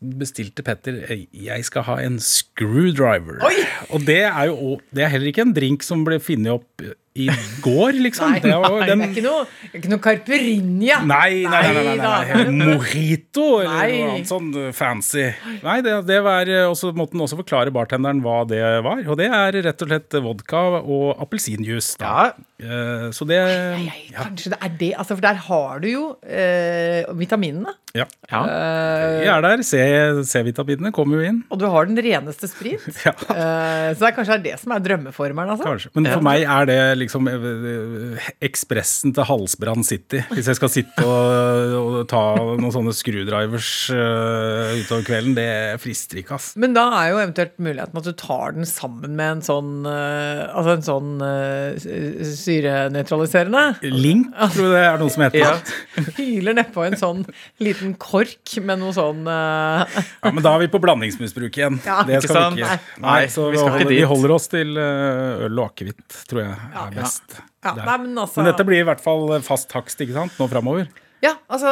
bestilte 0.01 0.63
Petter 0.65 1.03
jeg 1.31 1.65
skal 1.67 1.86
ha 1.86 1.98
en 2.01 2.17
screwdriver. 2.22 3.41
Oi! 3.46 3.65
Og 3.93 4.05
det 4.08 4.24
er 4.25 4.50
jo 4.50 4.79
det 4.89 5.05
er 5.05 5.13
heller 5.13 5.31
ikke 5.31 5.46
en 5.46 5.55
drink 5.55 5.86
som 5.86 6.05
ble 6.08 6.17
funnet 6.24 6.58
opp 6.58 6.86
i 7.13 7.25
går, 7.61 7.97
liksom. 8.05 8.31
Nei, 8.31 8.39
det 8.39 8.53
var, 8.55 8.75
nei, 8.79 8.85
den, 8.87 9.01
det 9.01 9.07
er 9.09 9.15
ikke 9.17 9.23
noe, 9.25 9.47
ikke 9.75 9.89
noe 9.91 9.99
Carperinja. 10.05 10.99
Nei, 11.03 11.41
nei, 11.43 11.61
nei, 11.67 11.73
nei, 11.73 11.95
nei, 11.99 12.19
Nei, 12.31 12.45
nei. 12.55 12.67
Mojito 12.77 13.47
eller 13.59 13.73
Nei. 13.81 13.97
noe 13.99 14.13
annet 14.13 14.29
sånn 14.31 14.47
uh, 14.55 14.69
fancy. 14.75 15.25
Nei, 15.65 15.77
det, 15.83 15.97
det 16.07 16.21
var 16.23 16.47
Og 16.69 16.77
så 16.79 16.93
måtte 16.95 17.17
han 17.17 17.25
også 17.25 17.39
forklare 17.41 17.73
bartenderen 17.75 18.21
hva 18.23 18.37
det 18.47 18.61
var. 18.85 19.03
Og 19.11 19.19
det 19.19 19.27
er 19.27 19.59
rett 19.67 19.83
og 19.83 19.91
slett 19.91 20.17
vodka 20.23 20.63
og 20.79 21.19
appelsinjuice. 21.25 21.97
Ja. 21.99 22.31
Eh, 22.61 23.07
Så 23.15 23.25
det 23.27 23.39
Jeg, 23.41 24.13
kanskje 24.15 24.53
det 24.53 24.59
er 24.61 24.73
det. 24.79 24.91
Altså, 25.01 25.15
for 25.17 25.25
der 25.25 25.39
har 25.49 25.79
du 25.83 25.87
jo 25.91 26.05
eh, 26.23 27.03
vitaminene. 27.17 27.75
Ja. 27.97 28.05
Ja. 28.31 28.41
Eh, 28.47 29.17
Vi 29.25 29.27
er 29.33 29.43
der. 29.43 29.63
C-vitaminene 29.67 30.93
kommer 30.95 31.19
jo 31.19 31.27
inn. 31.27 31.41
og 31.51 31.59
du 31.59 31.65
har 31.67 31.89
den 31.91 31.99
reneste 31.99 32.47
sprit. 32.51 32.87
Ja. 33.05 33.11
Eh, 33.17 33.91
så 33.95 34.03
det 34.05 34.09
er 34.11 34.15
kanskje 34.15 34.35
er 34.37 34.43
det 34.45 34.55
som 34.61 34.71
er 34.75 34.83
drømmeformelen. 34.85 35.55
Altså. 35.57 35.65
Kanskje. 35.67 35.91
Men 35.97 36.07
for 36.13 36.23
meg 36.25 36.45
er 36.45 36.69
det 36.69 36.79
liksom 37.01 37.29
eh, 37.31 37.48
eh, 37.74 38.29
ekspressen 38.48 39.15
til 39.15 39.27
Halsbrand 39.27 39.86
City. 39.88 40.22
Hvis 40.31 40.50
jeg 40.51 40.60
skal 40.60 40.72
sitte 40.74 41.05
og, 41.05 41.75
og 41.81 42.00
ta 42.12 42.24
noen 42.38 42.72
sånne 42.74 42.93
screwdrivers 42.96 43.72
uh, 43.93 44.74
utover 44.79 45.05
kvelden, 45.08 45.36
det 45.38 45.50
frister 45.84 46.22
ikke, 46.22 46.38
ass. 46.38 46.51
Men 46.62 46.75
da 46.77 46.88
er 47.01 47.12
jo 47.12 47.22
eventuelt 47.22 47.58
muligheten 47.62 48.01
at 48.01 48.08
du 48.08 48.13
tar 48.17 48.55
den 48.58 48.67
sammen 48.70 49.15
med 49.17 49.38
en 49.38 49.43
sånn 49.46 49.72
uh, 49.88 50.50
Altså 50.51 50.75
en 50.75 50.86
sånn 50.86 51.12
uh, 51.24 52.31
syrenøytraliserende. 52.41 53.63
Link, 53.91 54.31
tror 54.55 54.67
jeg 54.67 54.74
det 54.75 54.84
er 54.88 55.01
noe 55.01 55.13
som 55.13 55.25
heter. 55.25 55.41
Ja. 55.41 56.05
Hyler 56.17 56.58
nedpå 56.58 56.86
en 56.86 56.98
sånn 57.00 57.24
liten 57.62 57.96
kork 58.01 58.55
med 58.65 58.81
noe 58.81 58.93
sånn 58.96 59.25
eh, 59.29 60.00
Ja, 60.22 60.31
men 60.31 60.43
da 60.43 60.55
er 60.55 60.65
vi 60.65 60.70
på 60.74 60.81
blandingsmisbruk 60.84 61.58
igjen. 61.60 61.79
Ja, 61.86 62.01
det 62.08 62.22
skal 62.25 62.55
vi 62.55 62.63
ikke. 62.63 62.77
Nei. 62.98 63.08
Nei, 63.08 63.22
så 63.31 63.48
vi 63.50 63.55
vi, 63.55 63.62
skal 63.62 63.75
ikke 63.75 63.86
holder, 63.86 63.96
vi 63.96 64.10
holder 64.13 64.36
oss 64.36 64.48
til 64.51 64.81
eh, 64.81 65.46
øl 65.48 65.62
og 65.62 65.72
akevitt, 65.72 66.17
tror 66.29 66.43
jeg 66.43 66.51
Ja, 66.51 66.86
er 66.91 67.00
best. 67.01 67.39
ja, 67.63 67.75
nei, 67.77 67.98
men, 68.03 68.12
altså, 68.19 68.41
Men 68.41 68.51
dette 68.51 68.67
blir 68.67 68.83
i 68.83 68.88
hvert 68.88 69.01
fall 69.03 69.39
fast 69.45 69.71
takst 69.71 70.03
ikke 70.03 70.17
sant, 70.17 70.38
nå 70.39 70.50
framover. 70.51 70.91
Ja, 71.21 71.36
altså 71.53 71.69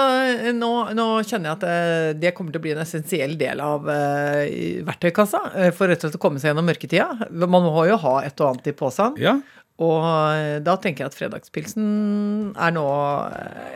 nå, 0.53 0.71
nå 0.93 1.05
kjenner 1.25 1.49
jeg 1.49 1.57
at 1.57 1.63
eh, 1.65 2.09
det 2.21 2.35
kommer 2.37 2.53
til 2.53 2.61
å 2.61 2.65
bli 2.67 2.73
en 2.75 2.83
essensiell 2.83 3.33
del 3.39 3.61
av 3.65 3.87
uh, 3.89 4.43
verktøykassa 4.85 5.41
eh, 5.55 5.71
for 5.73 5.89
rett 5.89 6.03
og 6.03 6.11
slett 6.11 6.19
å 6.19 6.21
komme 6.21 6.41
seg 6.41 6.51
gjennom 6.51 6.69
mørketida. 6.69 7.31
Man 7.33 7.65
må 7.65 7.87
jo 7.89 7.97
ha 8.03 8.19
et 8.27 8.37
og 8.37 8.51
annet 8.51 8.69
i 8.69 8.75
posen. 8.77 9.17
Ja. 9.21 9.39
Og 9.79 10.03
da 10.59 10.73
tenker 10.83 11.05
jeg 11.05 11.13
at 11.13 11.15
fredagspilsen 11.15 11.85
er 12.51 12.73
nå 12.75 12.83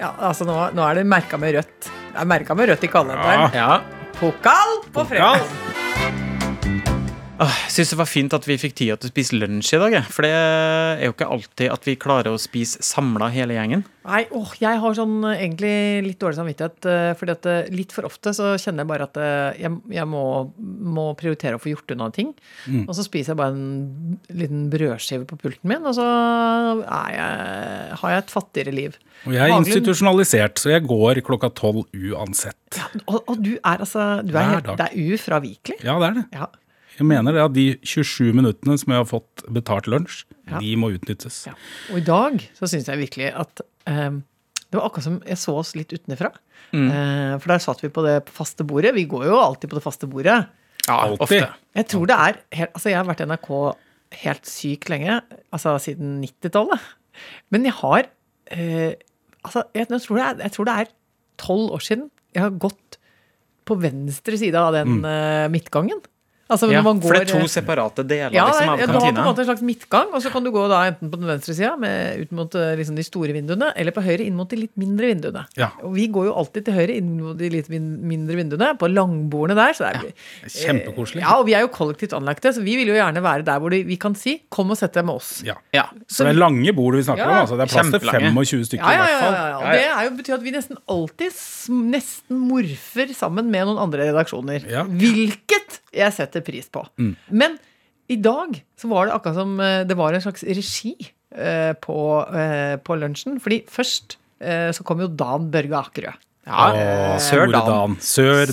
Ja, 0.01 0.09
altså 0.27 0.43
nå, 0.43 0.57
nå 0.75 0.83
er 0.83 0.99
det 0.99 1.07
merka 1.07 1.39
med 1.39 1.55
rødt. 1.55 1.87
Det 1.87 2.19
er 2.19 2.27
merka 2.27 2.59
med 2.59 2.73
rødt 2.73 2.83
i 2.83 2.91
kalenderen. 2.91 3.55
Ja. 3.55 3.79
Pokal 4.19 4.83
på 4.91 5.07
fredag! 5.07 6.32
Jeg 7.33 7.71
syns 7.73 7.89
det 7.89 7.97
var 7.97 8.05
fint 8.07 8.33
at 8.37 8.45
vi 8.45 8.55
fikk 8.61 8.75
tida 8.77 8.93
til 9.01 9.09
å 9.09 9.11
spise 9.11 9.37
lunsj 9.39 9.71
i 9.73 9.79
dag. 9.81 9.95
For 10.13 10.21
det 10.25 10.29
er 10.37 10.99
jo 11.07 11.13
ikke 11.15 11.27
alltid 11.33 11.71
at 11.73 11.87
vi 11.89 11.95
klarer 11.99 12.29
å 12.29 12.39
spise 12.39 12.83
samla 12.85 13.31
hele 13.33 13.55
gjengen. 13.57 13.81
Nei, 14.05 14.19
åh, 14.37 14.51
jeg 14.61 14.77
har 14.83 14.95
sånn 14.97 15.15
eh, 15.31 15.41
egentlig 15.47 15.73
litt 16.05 16.19
dårlig 16.21 16.37
samvittighet. 16.37 16.85
eh, 16.91 17.09
fordi 17.17 17.33
at 17.33 17.49
eh, 17.49 17.71
litt 17.73 17.95
for 17.95 18.05
ofte 18.05 18.35
så 18.37 18.51
kjenner 18.61 18.83
jeg 18.83 18.91
bare 18.91 19.07
at 19.09 19.19
jeg, 19.63 19.73
jeg 19.97 20.07
må, 20.11 20.23
må 20.59 21.07
prioritere 21.19 21.57
å 21.57 21.63
få 21.63 21.71
gjort 21.73 21.95
unna 21.95 22.11
ting. 22.13 22.33
Mm. 22.69 22.83
Og 22.85 22.93
så 22.99 23.07
spiser 23.07 23.33
jeg 23.33 23.41
bare 23.41 23.55
en 23.57 24.17
liten 24.29 24.65
brødskive 24.71 25.25
på 25.33 25.39
pulten 25.41 25.73
min, 25.73 25.87
og 25.89 25.97
så 25.97 26.05
er 26.05 27.13
jeg, 27.17 27.99
har 28.03 28.13
jeg 28.13 28.25
et 28.27 28.33
fattigere 28.37 28.75
liv. 28.77 28.99
Og 29.25 29.33
jeg 29.33 29.41
er 29.47 29.55
Hagen- 29.55 29.65
institusjonalisert, 29.71 30.61
så 30.61 30.75
jeg 30.75 30.85
går 30.85 31.23
klokka 31.25 31.49
tolv 31.57 31.87
uansett. 31.97 32.83
Og, 33.07 33.23
og 33.23 33.39
du 33.41 33.55
er 33.57 33.79
altså 33.87 34.11
du 34.21 34.35
er 34.35 34.51
Hver 34.59 34.67
dag. 34.69 34.83
Det 34.83 34.91
er 34.91 35.15
ufravikelig. 35.17 35.79
Ja, 35.81 35.97
det 36.03 36.11
er 36.11 36.19
det. 36.21 36.27
Ja. 36.37 36.51
Jeg 36.97 37.07
mener 37.09 37.33
det 37.35 37.41
at 37.43 37.53
de 37.55 37.65
27 37.81 38.33
minuttene 38.37 38.75
som 38.79 38.93
jeg 38.93 39.01
har 39.01 39.09
fått 39.09 39.43
betalt 39.53 39.87
lunsj, 39.89 40.23
Ja. 40.49 40.59
de 40.59 40.75
må 40.75 40.91
utnyttes. 40.93 41.45
Ja. 41.47 41.53
Og 41.91 41.97
i 42.01 42.05
dag 42.05 42.41
så 42.57 42.67
syns 42.69 42.85
jeg 42.91 42.99
virkelig 42.99 43.29
at 43.33 43.61
eh, 43.87 44.09
det 44.69 44.77
var 44.79 44.89
akkurat 44.89 45.03
som 45.07 45.19
jeg 45.25 45.37
så 45.37 45.55
oss 45.61 45.75
litt 45.77 45.93
utenfra. 45.93 46.31
Eh, 46.73 47.37
for 47.39 47.47
der 47.53 47.61
satt 47.63 47.81
vi 47.83 47.89
på 47.93 48.03
det 48.05 48.17
faste 48.33 48.65
bordet. 48.65 48.93
Vi 48.97 49.05
går 49.05 49.25
jo 49.29 49.37
alltid 49.39 49.69
på 49.71 49.77
det 49.77 49.83
faste 49.85 50.07
bordet. 50.09 50.47
Ja, 50.87 50.95
Alltid. 51.05 51.21
ofte. 51.21 51.53
Jeg 51.77 51.87
tror 51.87 52.07
det 52.09 52.15
er 52.19 52.39
helt, 52.57 52.71
Altså, 52.75 52.89
jeg 52.89 52.97
har 52.97 53.05
vært 53.07 53.21
i 53.23 53.27
NRK 53.29 53.49
helt 54.23 54.45
sykt 54.49 54.89
lenge. 54.91 55.21
Altså 55.53 55.77
siden 55.79 56.17
90-tallet. 56.23 56.79
Men 57.53 57.63
jeg 57.69 57.73
har 57.79 58.07
eh, 58.51 58.93
Altså, 59.43 59.63
jeg, 59.75 59.87
jeg, 59.89 60.01
tror 60.01 60.15
det 60.17 60.25
er, 60.25 60.35
jeg 60.43 60.51
tror 60.55 60.65
det 60.65 60.73
er 60.81 60.91
tolv 61.37 61.71
år 61.75 61.81
siden 61.83 62.09
jeg 62.33 62.41
har 62.41 62.53
gått 62.57 62.97
på 63.67 63.75
venstre 63.79 64.37
side 64.39 64.55
av 64.59 64.73
den 64.75 65.03
eh, 65.05 65.47
midtgangen. 65.53 65.99
Altså 66.53 66.69
Ja, 66.71 66.81
går, 66.85 67.01
for 67.01 67.17
det 67.17 67.23
er 67.25 67.31
to 67.33 67.47
separate 67.51 68.03
deler 68.07 68.31
ja, 68.35 68.45
liksom, 68.47 68.69
av 68.69 68.77
det- 68.79 68.87
du 68.87 68.93
har 68.93 69.11
på 69.11 69.21
en 69.23 69.27
måte 69.27 69.39
en 69.43 69.49
slags 69.49 69.61
midtgang, 69.65 70.13
og 70.13 70.21
så 70.21 70.31
kan 70.31 70.43
du 70.45 70.51
gå 70.53 70.63
da 70.69 70.83
enten 70.91 71.09
på 71.11 71.17
den 71.19 71.27
venstre 71.27 71.53
sida 71.57 71.73
ut 72.21 72.31
mot 72.31 72.55
eh, 72.55 72.75
liksom, 72.79 72.95
de 72.95 73.03
store 73.03 73.33
vinduene, 73.33 73.71
eller 73.75 73.91
på 73.91 74.03
høyre 74.05 74.25
inn 74.27 74.35
mot 74.37 74.47
de 74.49 74.55
litt 74.63 74.75
mindre 74.77 75.09
vinduene. 75.11 75.45
Ja. 75.57 75.71
Og 75.83 75.95
vi 75.95 76.07
går 76.13 76.27
jo 76.29 76.33
alltid 76.37 76.65
til 76.65 76.73
høyre 76.77 76.95
inn 76.95 77.09
mot 77.19 77.37
de 77.37 77.49
litt 77.49 77.69
mindre 77.69 78.35
vinduene, 78.37 78.77
på 78.77 78.87
langbordene 78.93 79.55
der. 79.57 79.73
Så 79.73 79.83
det 79.89 79.95
er, 79.97 80.13
Kjempekoselig. 80.47 81.21
ja, 81.25 81.35
og 81.39 81.45
vi 81.47 81.53
er 81.57 81.61
jo 81.65 81.71
kollektivt 81.73 82.13
anlagte, 82.13 82.53
så 82.53 82.61
vi 82.63 82.75
vil 82.79 82.87
jo 82.93 82.97
gjerne 82.99 83.21
være 83.23 83.43
der 83.47 83.59
hvor 83.59 83.73
vi 83.73 83.97
kan 83.97 84.13
si 84.15 84.41
'kom 84.51 84.71
og 84.71 84.77
sett 84.77 84.93
deg 84.93 85.05
med 85.05 85.15
oss'. 85.15 85.43
Ja. 85.43 85.55
Ja. 85.73 85.85
Så 86.07 86.23
det 86.23 86.35
er 86.35 86.39
lange 86.39 86.71
bord 86.75 86.93
vi 86.95 87.01
snakker 87.03 87.25
Ja. 87.25 87.29
om. 87.41 87.47
altså. 87.47 87.57
Det 87.57 87.65
er 87.65 87.73
plass 87.73 87.89
til 87.91 88.09
25 88.09 88.65
stykker 88.69 88.83
Ja, 88.85 88.91
ja, 88.91 88.93
i 88.93 88.97
ja, 88.97 89.05
hvert 89.07 89.23
fall. 89.23 89.33
ja, 89.33 89.47
ja. 89.47 89.57
Og 89.57 89.71
det 89.73 89.85
er 89.89 90.03
jo, 90.03 90.09
betyr 90.17 90.33
at 90.35 90.43
vi 90.43 90.51
nesten 90.51 90.77
alltid 90.87 91.31
nesten 91.93 92.37
morfer 92.49 93.07
sammen 93.15 93.49
med 93.49 93.65
noen 93.67 93.79
andre 93.79 94.09
redaksjoner. 94.11 94.65
Ja. 94.69 94.83
Hvilket 94.83 95.79
jeg 95.93 96.13
setter 96.15 96.42
pris 96.45 96.69
på. 96.73 96.83
Mm. 96.99 97.13
Men 97.29 97.57
i 98.11 98.17
dag 98.19 98.59
så 98.79 98.89
var 98.91 99.07
det 99.07 99.15
akkurat 99.15 99.39
som 99.39 99.55
eh, 99.63 99.83
det 99.87 99.97
var 99.99 100.13
en 100.13 100.23
slags 100.23 100.43
regi 100.43 100.93
eh, 101.35 101.71
på, 101.79 101.99
eh, 102.35 102.75
på 102.83 102.99
lunsjen. 102.99 103.39
Fordi 103.43 103.63
først 103.71 104.19
så 104.43 104.83
kom 104.83 104.99
jo 104.99 105.05
Dan 105.07 105.45
Børge 105.53 105.77
Akerø. 105.77 106.09
Ja, 106.43 106.63
Åh, 106.75 107.19
Sør-Dan. 107.23 107.65
Dan. 107.69 107.93
Sør 108.03 108.49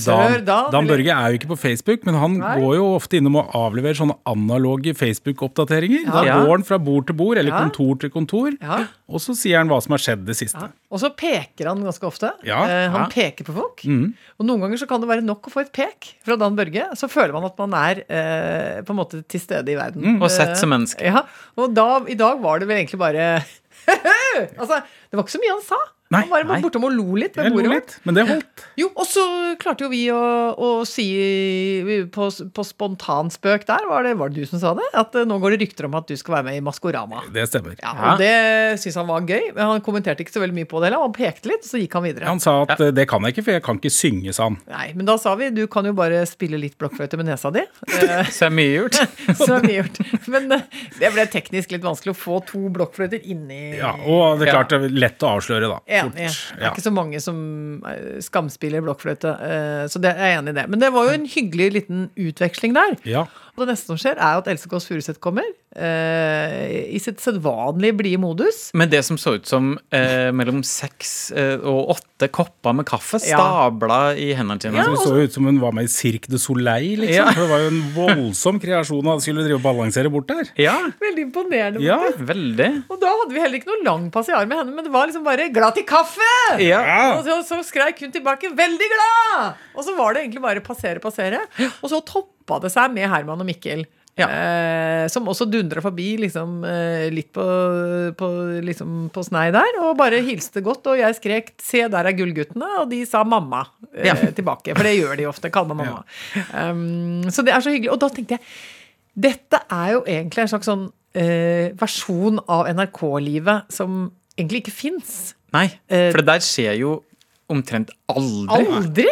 Børge 0.86 1.10
er 1.10 1.32
jo 1.32 1.38
ikke 1.40 1.48
på 1.50 1.56
Facebook, 1.58 2.04
men 2.06 2.14
han 2.14 2.36
Nei. 2.38 2.52
går 2.60 2.76
jo 2.76 2.84
ofte 2.94 3.18
innom 3.18 3.34
og 3.40 3.48
avleverer 3.58 3.98
sånne 3.98 4.14
analoge 4.30 4.92
Facebook-oppdateringer. 4.94 6.04
Da 6.06 6.22
Ja. 6.22 6.36
går 6.44 6.52
han 6.54 6.62
fra 6.68 6.78
bord 6.78 7.08
til 7.08 7.16
bord, 7.18 7.36
eller 7.36 7.50
Ja. 7.50 7.58
kontor 7.64 7.98
til 7.98 8.10
kontor, 8.10 8.52
Ja. 8.62 8.86
og 9.08 9.18
så 9.18 9.34
sier 9.34 9.58
han 9.58 9.68
hva 9.68 9.82
som 9.82 9.90
har 9.90 9.98
skjedd 9.98 10.24
det 10.24 10.36
siste. 10.36 10.60
Ja. 10.60 10.68
Og 10.92 11.00
så 11.00 11.10
peker 11.16 11.66
han 11.66 11.82
ganske 11.82 12.06
ofte. 12.06 12.30
Ja, 12.44 12.62
Eh, 12.64 12.88
han 12.90 13.00
ja. 13.00 13.06
peker 13.10 13.44
på 13.44 13.54
folk. 13.54 13.82
Mm. 13.84 14.14
Og 14.38 14.46
noen 14.46 14.60
ganger 14.60 14.78
så 14.78 14.86
kan 14.86 15.00
det 15.00 15.08
være 15.08 15.24
nok 15.24 15.42
å 15.42 15.50
få 15.50 15.60
et 15.62 15.72
pek 15.72 16.14
fra 16.24 16.36
Dan 16.36 16.54
Børge. 16.54 16.94
Så 16.94 17.10
føler 17.10 17.32
man 17.32 17.44
at 17.44 17.58
man 17.58 17.74
er 17.74 18.04
eh, 18.08 18.82
på 18.82 18.90
en 18.90 18.96
måte 18.96 19.26
til 19.26 19.40
stede 19.40 19.68
i 19.68 19.74
verden. 19.74 20.02
Mm. 20.18 20.22
Og 20.22 20.30
sett 20.30 20.56
som 20.56 20.72
Eh, 20.72 20.78
menneske. 20.78 21.02
Ja, 21.02 21.22
Og 21.58 21.74
da, 21.74 21.98
i 22.06 22.14
dag 22.14 22.40
var 22.40 22.60
det 22.60 22.68
vel 22.68 22.76
egentlig 22.86 22.98
bare 23.00 23.42
Altså, 24.60 24.78
det 25.10 25.16
var 25.16 25.24
ikke 25.24 25.34
så 25.38 25.40
mye 25.42 25.50
han 25.58 25.62
sa. 25.66 25.76
Nei, 26.10 26.20
han 26.24 26.30
var 26.32 26.44
bare 26.48 26.62
bortom 26.64 26.84
og 26.88 26.92
lo 26.96 27.14
litt 27.20 27.36
ved 27.38 27.52
bordet 27.54 27.70
vårt. 27.70 27.92
men 28.04 28.16
det 28.16 28.24
holdt. 28.26 28.62
Jo, 28.80 28.88
og 28.98 29.06
så 29.06 29.22
klarte 29.62 29.84
jo 29.86 29.90
vi 29.92 30.00
å, 30.10 30.18
å 30.58 30.70
si 30.88 31.04
på, 32.10 32.26
på 32.56 32.64
spontanspøk 32.66 33.66
der, 33.68 33.84
var 33.86 34.02
det, 34.06 34.16
var 34.18 34.32
det 34.32 34.42
du 34.42 34.48
som 34.50 34.58
sa 34.62 34.72
det? 34.74 34.86
At 34.98 35.14
eh, 35.14 35.26
nå 35.28 35.36
går 35.42 35.54
det 35.54 35.60
rykter 35.64 35.86
om 35.86 35.94
at 36.00 36.08
du 36.10 36.16
skal 36.18 36.38
være 36.38 36.46
med 36.48 36.58
i 36.58 36.64
Maskorama. 36.66 37.22
Det 37.34 37.44
stemmer. 37.50 37.76
Ja, 37.78 37.92
Ja. 37.94 38.12
og 38.14 38.18
det 38.22 38.32
syns 38.82 38.96
han 38.98 39.06
var 39.10 39.22
gøy, 39.28 39.50
men 39.54 39.62
han 39.74 39.84
kommenterte 39.86 40.24
ikke 40.24 40.34
så 40.34 40.42
veldig 40.42 40.56
mye 40.60 40.68
på 40.70 40.80
det. 40.82 40.90
heller. 40.90 41.04
Han 41.06 41.14
pekte 41.14 41.50
litt, 41.52 41.66
så 41.68 41.78
gikk 41.80 41.94
han 41.98 42.04
videre. 42.08 42.26
Han 42.30 42.42
sa 42.42 42.56
at 42.64 42.74
ja. 42.80 42.90
det 42.94 43.06
kan 43.10 43.22
jeg 43.26 43.36
ikke, 43.36 43.44
for 43.46 43.56
jeg 43.58 43.64
kan 43.66 43.80
ikke 43.80 43.92
synge, 43.94 44.34
sa 44.36 44.48
han. 44.48 44.58
Nei, 44.70 44.88
men 44.98 45.06
da 45.08 45.16
sa 45.20 45.34
vi 45.38 45.50
du 45.54 45.62
kan 45.70 45.86
jo 45.86 45.94
bare 45.98 46.24
spille 46.28 46.58
litt 46.60 46.74
blokkfløyte 46.80 47.18
med 47.20 47.30
nesa 47.30 47.52
di. 47.54 47.62
Eh, 48.00 48.26
Så 48.32 48.46
er 48.48 48.52
mye 48.54 48.70
gjort. 48.74 48.96
så 49.38 49.48
er 49.58 49.64
mye 49.66 49.78
gjort. 49.82 49.98
Men 50.32 50.50
eh, 50.56 50.62
det 50.98 51.10
ble 51.14 51.24
teknisk 51.30 51.70
litt 51.74 51.84
vanskelig 51.84 52.14
å 52.14 52.18
få 52.18 52.38
to 52.48 52.66
blokkfløyter 52.72 53.22
inni 53.28 53.76
Ja, 53.78 53.92
og 54.00 54.40
det 54.40 54.48
er 54.48 54.52
Ja. 54.52 54.54
klart 54.58 54.72
det 54.72 54.78
er 54.88 54.94
lett 55.04 55.22
å 55.26 55.34
avsløre, 55.36 55.68
da. 55.70 55.78
Enig. 56.06 56.30
i. 56.30 56.56
Det 56.56 56.64
er 56.64 56.70
ikke 56.70 56.86
så 56.86 56.92
mange 56.94 57.20
som 57.20 57.38
eh, 57.90 58.20
skamspiller 58.24 58.84
blokkfløyte, 58.86 59.34
eh, 59.46 59.84
så 59.92 60.02
det 60.02 60.14
er 60.14 60.32
jeg 60.32 60.40
enig 60.40 60.54
i 60.54 60.58
det. 60.60 60.66
Men 60.72 60.82
det 60.82 60.92
var 60.94 61.08
jo 61.08 61.18
en 61.18 61.28
hyggelig 61.28 61.68
liten 61.76 62.08
utveksling 62.16 62.76
der. 62.76 62.96
Ja. 63.08 63.26
Det 63.60 63.68
neste 63.74 63.90
som 63.92 63.98
skjer, 64.00 64.16
er 64.16 64.38
at 64.40 64.46
Else 64.48 64.68
Kåss 64.70 64.86
Furuseth 64.88 65.20
kommer 65.22 65.44
eh, 65.76 66.94
i 66.94 66.98
sitt 67.02 67.20
sedvanlige 67.22 67.96
blide 67.98 68.20
modus. 68.22 68.70
Men 68.74 68.90
det 68.92 69.02
som 69.06 69.18
så 69.20 69.36
ut 69.38 69.48
som 69.48 69.74
eh, 69.94 70.30
mellom 70.34 70.62
seks 70.66 71.30
eh, 71.36 71.56
og 71.60 71.92
åtte 71.96 72.28
kopper 72.32 72.74
med 72.76 72.86
kaffe 72.88 73.20
Ja. 73.28 73.68
i 74.16 74.30
hendene 74.36 74.60
sine. 74.62 74.76
Ja, 74.80 74.84
Så 74.84 74.96
det 74.96 75.06
så 75.08 75.24
ut 75.28 75.36
som 75.36 75.44
hun 75.48 75.60
var 75.60 75.72
med 75.76 75.84
i 75.88 75.92
Cirque 75.92 76.30
du 76.30 76.38
Soleil, 76.40 77.00
liksom. 77.04 77.16
Ja. 77.16 77.28
For 77.32 77.42
Det 77.44 77.50
var 77.50 77.64
jo 77.64 77.70
en 77.72 77.82
voldsom 77.96 78.60
kreasjon 78.62 79.12
at 79.12 79.24
skulle 79.24 79.44
drive 79.46 79.60
og 79.60 79.66
balansere 79.68 80.10
bort 80.12 80.28
der. 80.28 80.50
Ja, 80.60 80.76
Veldig 81.00 81.26
imponerende. 81.28 81.84
Ja. 81.84 81.98
veldig. 82.16 82.70
Og 82.90 83.00
da 83.00 83.12
hadde 83.22 83.34
vi 83.34 83.40
heller 83.44 83.60
ikke 83.60 83.70
noe 83.72 83.84
lang 83.86 84.10
passiar 84.14 84.46
med 84.48 84.60
henne, 84.62 84.74
men 84.74 84.84
det 84.84 84.92
var 84.92 85.06
liksom 85.10 85.24
bare 85.24 85.48
'glad 85.52 85.74
til 85.74 85.84
kaffe'! 85.84 86.58
Ja. 86.60 87.18
Og 87.18 87.24
så, 87.24 87.40
så 87.46 87.62
skreik 87.64 88.00
hun 88.00 88.12
tilbake 88.12 88.50
'veldig 88.52 88.88
glad'! 88.96 89.54
Og 89.74 89.84
så 89.84 89.96
var 89.96 90.14
det 90.14 90.22
egentlig 90.24 90.42
bare 90.42 90.60
passere, 90.60 90.98
passere. 91.00 91.40
Og 91.82 91.90
så 91.90 92.00
toppa 92.50 92.60
det 92.66 92.72
seg 92.74 92.92
med 92.94 93.08
Herman 93.10 93.40
og 93.42 93.48
Mikkel. 93.48 93.86
Ja. 94.18 94.26
Eh, 94.26 95.04
som 95.08 95.28
også 95.30 95.46
dundra 95.48 95.80
forbi 95.80 96.16
liksom, 96.20 96.58
eh, 96.66 97.06
litt 97.14 97.30
på, 97.32 97.44
på, 98.18 98.28
liksom, 98.66 99.08
på 99.14 99.22
snei 99.24 99.46
der, 99.54 99.78
og 99.80 99.94
bare 99.96 100.20
hilste 100.26 100.60
godt. 100.60 100.90
Og 100.90 100.98
jeg 100.98 101.16
skrek 101.16 101.52
'se, 101.56 101.86
der 101.88 102.04
er 102.04 102.12
gullguttene', 102.12 102.82
og 102.82 102.90
de 102.90 103.04
sa 103.06 103.22
'mamma' 103.24 103.66
eh, 103.94 104.06
Ja. 104.06 104.14
tilbake. 104.38 104.74
For 104.76 104.82
det 104.82 104.98
gjør 104.98 105.16
de 105.16 105.26
ofte. 105.26 105.50
Kaller 105.50 105.74
mamma. 105.74 106.02
mamma. 106.34 106.70
Um, 106.70 107.30
så 107.30 107.42
det 107.44 107.54
er 107.54 107.60
så 107.60 107.70
hyggelig. 107.70 107.92
Og 107.92 108.00
da 108.00 108.08
tenkte 108.08 108.36
jeg 108.36 108.40
dette 109.16 109.58
er 109.70 109.92
jo 109.92 110.04
egentlig 110.06 110.42
en 110.42 110.48
slags 110.48 110.66
sånn 110.66 110.92
eh, 111.14 111.72
versjon 111.74 112.38
av 112.48 112.68
NRK-livet 112.70 113.72
som 113.72 114.12
egentlig 114.38 114.64
ikke 114.64 114.72
fins. 114.74 115.34
Nei, 115.52 115.70
Eh, 115.88 116.10
for 116.12 116.22
det 116.22 116.26
der 116.26 116.40
skjer 116.40 116.78
jo 116.78 117.02
omtrent 117.50 117.90
aldri. 118.08 118.66
Aldri! 118.66 119.08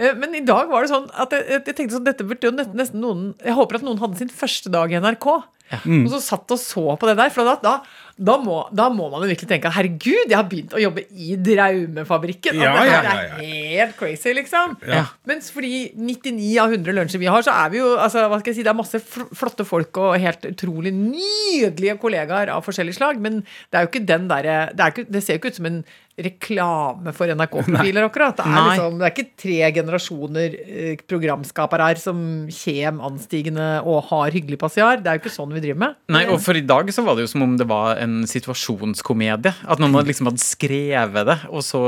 Eh, 0.00 0.16
Men 0.18 0.34
i 0.38 0.44
dag 0.46 0.70
var 0.72 0.84
det 0.86 0.92
sånn 0.94 1.08
at 1.12 1.36
jeg, 1.36 1.46
jeg 1.58 1.76
tenkte 1.76 1.98
sånn, 1.98 2.08
dette 2.08 2.26
burde 2.26 2.48
jo 2.48 2.56
nesten, 2.56 3.00
noen 3.02 3.24
Jeg 3.44 3.56
håper 3.58 3.80
at 3.80 3.86
noen 3.86 4.00
hadde 4.02 4.20
sin 4.20 4.32
første 4.32 4.72
dag 4.72 4.92
i 4.92 5.00
NRK. 5.00 5.28
Og 5.70 6.06
så 6.10 6.18
satt 6.18 6.50
og 6.50 6.58
så 6.58 6.82
på 6.98 7.06
det 7.06 7.12
der. 7.20 7.30
For 7.30 7.46
da, 7.46 7.52
da, 7.62 7.74
da, 8.18 8.34
må, 8.42 8.56
da 8.74 8.88
må 8.90 9.06
man 9.12 9.22
jo 9.22 9.28
virkelig 9.30 9.50
tenke 9.52 9.70
at 9.70 9.76
herregud, 9.76 10.24
jeg 10.26 10.34
har 10.34 10.48
begynt 10.50 10.74
å 10.74 10.80
jobbe 10.82 11.04
i 11.14 11.36
Draumefabrikken. 11.38 12.58
Ja, 12.58 12.72
det 12.80 12.88
ja, 12.90 12.98
ja, 13.04 13.12
er 13.20 13.44
helt 13.44 13.94
crazy, 14.00 14.34
liksom. 14.34 14.74
Ja. 14.90 15.04
Mens 15.30 15.52
fordi 15.54 15.92
99 15.94 16.50
av 16.64 16.74
100 16.74 16.96
lunsjer 16.98 17.22
vi 17.22 17.30
har, 17.30 17.46
så 17.46 17.54
er 17.54 17.70
vi 17.70 17.78
jo 17.78 17.92
altså, 17.94 18.26
hva 18.26 18.40
skal 18.42 18.50
jeg 18.52 18.60
si, 18.60 18.66
Det 18.66 18.74
er 18.74 18.80
masse 18.80 19.02
flotte 19.06 19.66
folk 19.68 20.02
og 20.02 20.18
helt 20.20 20.50
utrolig 20.50 20.92
nydelige 20.96 21.98
kollegaer 22.02 22.50
av 22.56 22.66
forskjellig 22.66 22.96
slag. 22.98 23.22
Men 23.22 23.44
det 23.70 23.78
er 23.78 23.86
jo 23.86 23.92
ikke 23.92 24.06
den 24.10 24.26
derre 24.32 24.60
det, 24.74 25.06
det 25.06 25.22
ser 25.22 25.38
jo 25.38 25.44
ikke 25.44 25.54
ut 25.54 25.62
som 25.62 25.70
en 25.70 25.82
reklame 26.24 27.12
for 27.16 27.30
NRK-profiler, 27.32 28.06
akkurat. 28.06 28.38
Det 28.40 28.46
er, 28.46 28.68
liksom, 28.70 28.98
det 29.00 29.06
er 29.06 29.14
ikke 29.14 29.40
tre 29.40 29.70
generasjoner 29.76 30.56
eh, 30.60 31.04
programskapere 31.10 31.88
her 31.90 32.00
som 32.00 32.20
kjem 32.54 33.00
anstigende 33.10 33.68
og 33.84 34.10
har 34.10 34.34
hyggelig 34.34 34.60
passiar. 34.60 35.00
Det 35.00 35.10
er 35.10 35.18
jo 35.18 35.24
ikke 35.24 35.34
sånn 35.34 35.54
vi 35.56 35.64
driver 35.64 35.80
med. 35.84 35.98
Nei, 36.12 36.24
og 36.30 36.40
for 36.44 36.58
i 36.58 36.64
dag 36.66 36.92
så 36.94 37.04
var 37.06 37.18
det 37.18 37.26
jo 37.26 37.32
som 37.34 37.46
om 37.46 37.56
det 37.60 37.68
var 37.70 38.00
en 38.02 38.20
situasjonskomedie. 38.30 39.54
At 39.70 39.82
noen 39.82 39.98
liksom 40.08 40.30
hadde 40.30 40.44
skrevet 40.44 41.30
det. 41.30 41.38
Så, 41.66 41.80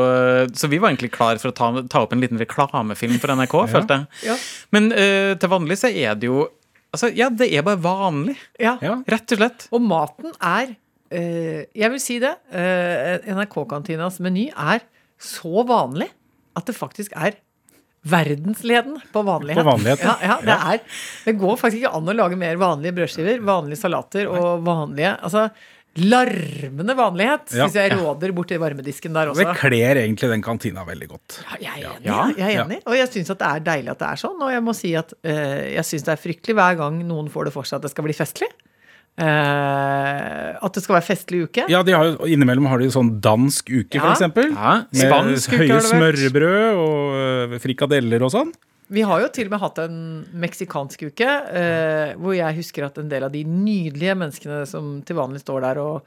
så 0.57 0.73
vi 0.73 0.81
var 0.83 0.93
egentlig 0.93 1.13
klar 1.15 1.41
for 1.43 1.53
å 1.53 1.57
ta, 1.57 1.71
ta 1.93 2.05
opp 2.07 2.17
en 2.17 2.23
liten 2.23 2.41
reklamefilm 2.41 3.21
for 3.23 3.35
NRK, 3.37 3.57
følte 3.73 4.01
jeg. 4.03 4.33
Ja. 4.33 4.41
Men 4.75 4.91
uh, 4.95 5.33
til 5.39 5.53
vanlig 5.53 5.81
så 5.83 5.93
er 5.93 6.19
det 6.19 6.31
jo 6.31 6.49
Altså, 6.93 7.09
ja, 7.17 7.31
det 7.33 7.47
er 7.57 7.63
bare 7.65 7.81
vanlig. 7.81 8.35
Ja. 8.61 8.75
Ja. 8.85 8.99
Rett 9.09 9.33
og 9.33 9.39
slett. 9.41 9.63
Og 9.73 9.81
maten 9.81 10.35
er 10.37 10.75
Jeg 11.13 11.93
vil 11.95 12.01
si 12.03 12.19
det. 12.23 12.35
eh, 12.55 13.31
NRK-kantinas 13.37 14.21
meny 14.25 14.49
er 14.53 14.85
så 15.23 15.63
vanlig 15.69 16.09
at 16.59 16.67
det 16.69 16.75
faktisk 16.77 17.13
er 17.17 17.37
verdensledende 18.03 18.99
på 19.13 19.23
vanlighet. 19.23 19.63
På 19.63 19.71
vanlighet, 19.71 20.01
ja. 20.03 20.17
ja. 20.27 20.39
Det, 20.43 20.57
er, 20.73 20.81
det 21.29 21.37
går 21.39 21.61
faktisk 21.61 21.85
ikke 21.85 21.93
an 22.01 22.11
å 22.11 22.17
lage 22.17 22.39
mer 22.41 22.59
vanlige 22.59 22.97
brødskiver, 22.97 23.39
vanlige 23.47 23.79
salater 23.85 24.27
og 24.31 24.65
vanlige 24.67 25.13
Altså, 25.23 25.45
larmende 26.03 26.97
vanlighet. 26.97 27.53
Ja. 27.53 27.67
hvis 27.69 27.77
jeg 27.77 27.93
råder 28.01 28.33
borti 28.35 28.57
varmedisken 28.61 29.13
der 29.15 29.29
Det 29.31 29.45
også. 29.47 29.55
kler 29.61 30.01
egentlig 30.03 30.31
den 30.33 30.43
kantina 30.43 30.87
veldig 30.89 31.09
godt. 31.13 31.39
Ja, 31.45 31.59
jeg 31.61 31.85
er 31.85 31.91
enig. 31.93 32.07
Ja. 32.09 32.21
Jeg 32.37 32.57
er 32.57 32.65
enig. 32.65 32.81
Og 32.89 32.97
jeg 32.97 33.11
syns 33.13 33.31
at 33.35 33.43
det 33.43 33.51
er 33.53 33.65
deilig 33.71 33.93
at 33.95 34.03
det 34.03 34.09
er 34.09 34.23
sånn. 34.25 34.39
Og 34.43 34.53
jeg 34.55 34.65
må 34.67 34.75
si 34.77 34.95
at 34.99 35.13
uh, 35.13 35.63
jeg 35.77 35.85
syns 35.93 36.07
det 36.09 36.15
er 36.17 36.23
fryktelig 36.27 36.59
hver 36.59 36.79
gang 36.81 37.01
noen 37.07 37.29
får 37.33 37.51
det 37.51 37.55
for 37.55 37.69
seg 37.69 37.79
at 37.81 37.87
det 37.87 37.93
skal 37.95 38.09
bli 38.09 38.17
festlig. 38.17 38.51
Eh, 39.21 40.57
at 40.57 40.73
det 40.73 40.83
skal 40.83 40.97
være 40.97 41.05
festlig 41.05 41.43
uke. 41.47 41.67
Ja, 41.71 41.83
de 41.85 41.93
har 41.93 42.15
Innimellom 42.25 42.67
har 42.71 42.81
de 42.81 42.89
sånn 42.93 43.19
dansk 43.23 43.69
uke, 43.69 43.99
Ja. 43.99 44.01
for 44.07 44.13
eksempel. 44.15 44.53
Ja, 44.55 44.75
Med 44.89 45.09
spansk 45.11 45.53
uke 45.53 45.61
høye 45.61 45.81
smørbrød 45.85 46.81
og 46.81 47.53
øh, 47.53 47.59
frikadeller 47.61 48.25
og 48.25 48.33
sånn. 48.33 48.53
Vi 48.93 49.05
har 49.09 49.23
jo 49.23 49.29
til 49.33 49.47
og 49.49 49.53
med 49.55 49.61
hatt 49.63 49.79
en 49.79 50.27
meksikansk 50.37 51.07
uke, 51.09 51.25
uh, 51.25 52.13
hvor 52.21 52.35
jeg 52.37 52.57
husker 52.59 52.85
at 52.85 52.99
en 53.01 53.09
del 53.09 53.25
av 53.25 53.33
de 53.33 53.41
nydelige 53.49 54.17
menneskene 54.21 54.67
som 54.69 54.99
til 55.09 55.17
vanlig 55.17 55.41
står 55.41 55.65
der 55.65 55.81
og 55.81 56.03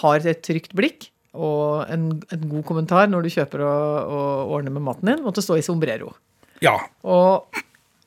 har 0.00 0.26
et 0.26 0.42
trygt 0.42 0.74
blikk 0.74 1.06
og 1.38 1.86
en, 1.86 2.08
en 2.34 2.48
god 2.50 2.64
kommentar 2.66 3.06
når 3.06 3.22
du 3.22 3.30
kjøper 3.36 3.62
og, 3.62 4.10
og 4.10 4.50
ordner 4.56 4.74
med 4.74 4.82
maten 4.88 5.06
din, 5.12 5.22
måtte 5.22 5.44
stå 5.44 5.60
i 5.60 5.62
sombrero. 5.62 6.10
Ja. 6.64 6.74
Og, 7.06 7.46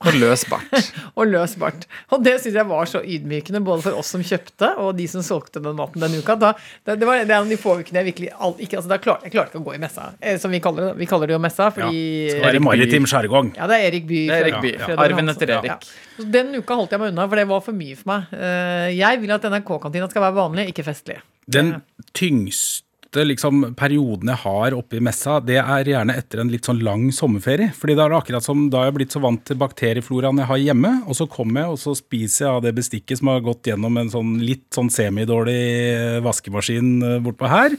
Og 0.03 0.15
løs 0.19 0.43
bart. 0.49 0.73
og 1.17 1.27
løs 1.31 1.55
bart. 1.59 1.85
Og 2.13 2.23
det 2.25 2.35
syns 2.43 2.57
jeg 2.59 2.67
var 2.69 2.89
så 2.89 3.01
ydmykende, 3.03 3.61
både 3.65 3.85
for 3.85 3.99
oss 3.99 4.11
som 4.15 4.23
kjøpte, 4.25 4.69
og 4.83 4.93
de 4.97 5.07
som 5.11 5.23
solgte 5.25 5.61
den 5.63 5.77
maten 5.77 6.03
den 6.03 6.17
uka. 6.19 6.35
Da, 6.39 6.53
det, 6.85 6.97
det 7.01 7.07
var 7.09 7.21
det 7.21 7.29
er 7.31 7.37
en 7.39 7.45
av 7.47 7.51
de 7.53 7.57
få 7.59 7.77
ukene 7.81 8.01
jeg 8.01 8.09
virkelig 8.11 8.31
all, 8.37 8.55
ikke, 8.59 8.79
altså, 8.81 8.91
da 8.91 8.99
klar, 9.03 9.19
Jeg 9.23 9.35
klarte 9.35 9.53
ikke 9.53 9.61
å 9.63 9.67
gå 9.69 9.75
i 9.77 9.81
messa, 9.83 10.09
eh, 10.19 10.37
som 10.41 10.53
vi 10.53 10.61
kaller 10.63 10.89
det. 10.89 10.93
Vi 11.01 11.09
kaller 11.09 11.31
det 11.31 11.37
jo 11.37 11.41
messa, 11.43 11.69
fordi 11.75 12.03
Skal 12.33 12.47
være 12.49 12.63
maritim. 12.67 13.09
Ja, 13.57 13.67
det 13.71 13.79
er 13.79 13.87
Erik 13.91 14.07
By. 14.09 14.21
Det 14.27 14.37
er 14.39 14.47
Erik 14.47 14.57
Fredrik- 14.59 14.79
Ja, 14.79 14.85
Fredrik 14.85 15.05
Arven 15.07 15.33
etter 15.35 15.53
Erik. 15.57 15.71
Ja. 15.73 16.13
Så 16.17 16.29
den 16.37 16.55
uka 16.59 16.77
holdt 16.79 16.91
jeg 16.95 16.99
meg 17.03 17.13
unna, 17.13 17.27
for 17.27 17.41
det 17.41 17.47
var 17.49 17.61
for 17.65 17.73
mye 17.83 17.97
for 17.99 18.11
meg. 18.13 18.33
Eh, 18.37 18.89
Jeg 18.99 19.21
vil 19.21 19.31
at 19.35 19.45
NRK-kantina 19.49 20.09
skal 20.11 20.27
være 20.27 20.37
vanlig, 20.37 20.67
ikke 20.73 20.85
festlig. 20.85 21.19
Den 21.49 21.75
tyngste 22.13 22.85
liksom, 23.21 23.73
perioden 23.77 24.31
jeg 24.31 24.41
har 24.43 24.75
oppe 24.77 24.97
i 24.97 25.03
messa, 25.03 25.37
det 25.43 25.59
er 25.61 25.89
gjerne 25.91 26.15
etter 26.17 26.41
en 26.41 26.51
litt 26.51 26.65
sånn 26.67 26.81
lang 26.85 27.09
sommerferie. 27.15 27.71
Fordi 27.77 27.95
da 27.97 28.05
er 28.05 28.13
det 28.13 28.19
akkurat 28.21 28.45
som 28.45 28.65
da 28.73 28.81
er 28.81 28.89
jeg 28.89 28.97
blitt 28.97 29.15
så 29.15 29.21
vant 29.23 29.43
til 29.45 29.59
bakteriefloraen 29.61 30.41
jeg 30.41 30.49
har 30.49 30.61
hjemme, 30.63 30.93
og 31.07 31.19
så 31.19 31.29
kommer 31.29 31.63
jeg 31.63 31.75
og 31.75 31.81
så 31.83 31.95
spiser 31.99 32.45
jeg 32.45 32.51
av 32.53 32.63
det 32.65 32.75
bestikket 32.77 33.21
som 33.21 33.31
har 33.31 33.43
gått 33.45 33.69
gjennom 33.69 33.99
en 34.01 34.11
sånn 34.13 34.37
litt 34.43 34.65
sånn 34.73 34.91
semidårlig 34.93 36.23
vaskemaskin 36.25 36.93
eh, 37.01 37.19
bortpå 37.23 37.51
her. 37.51 37.77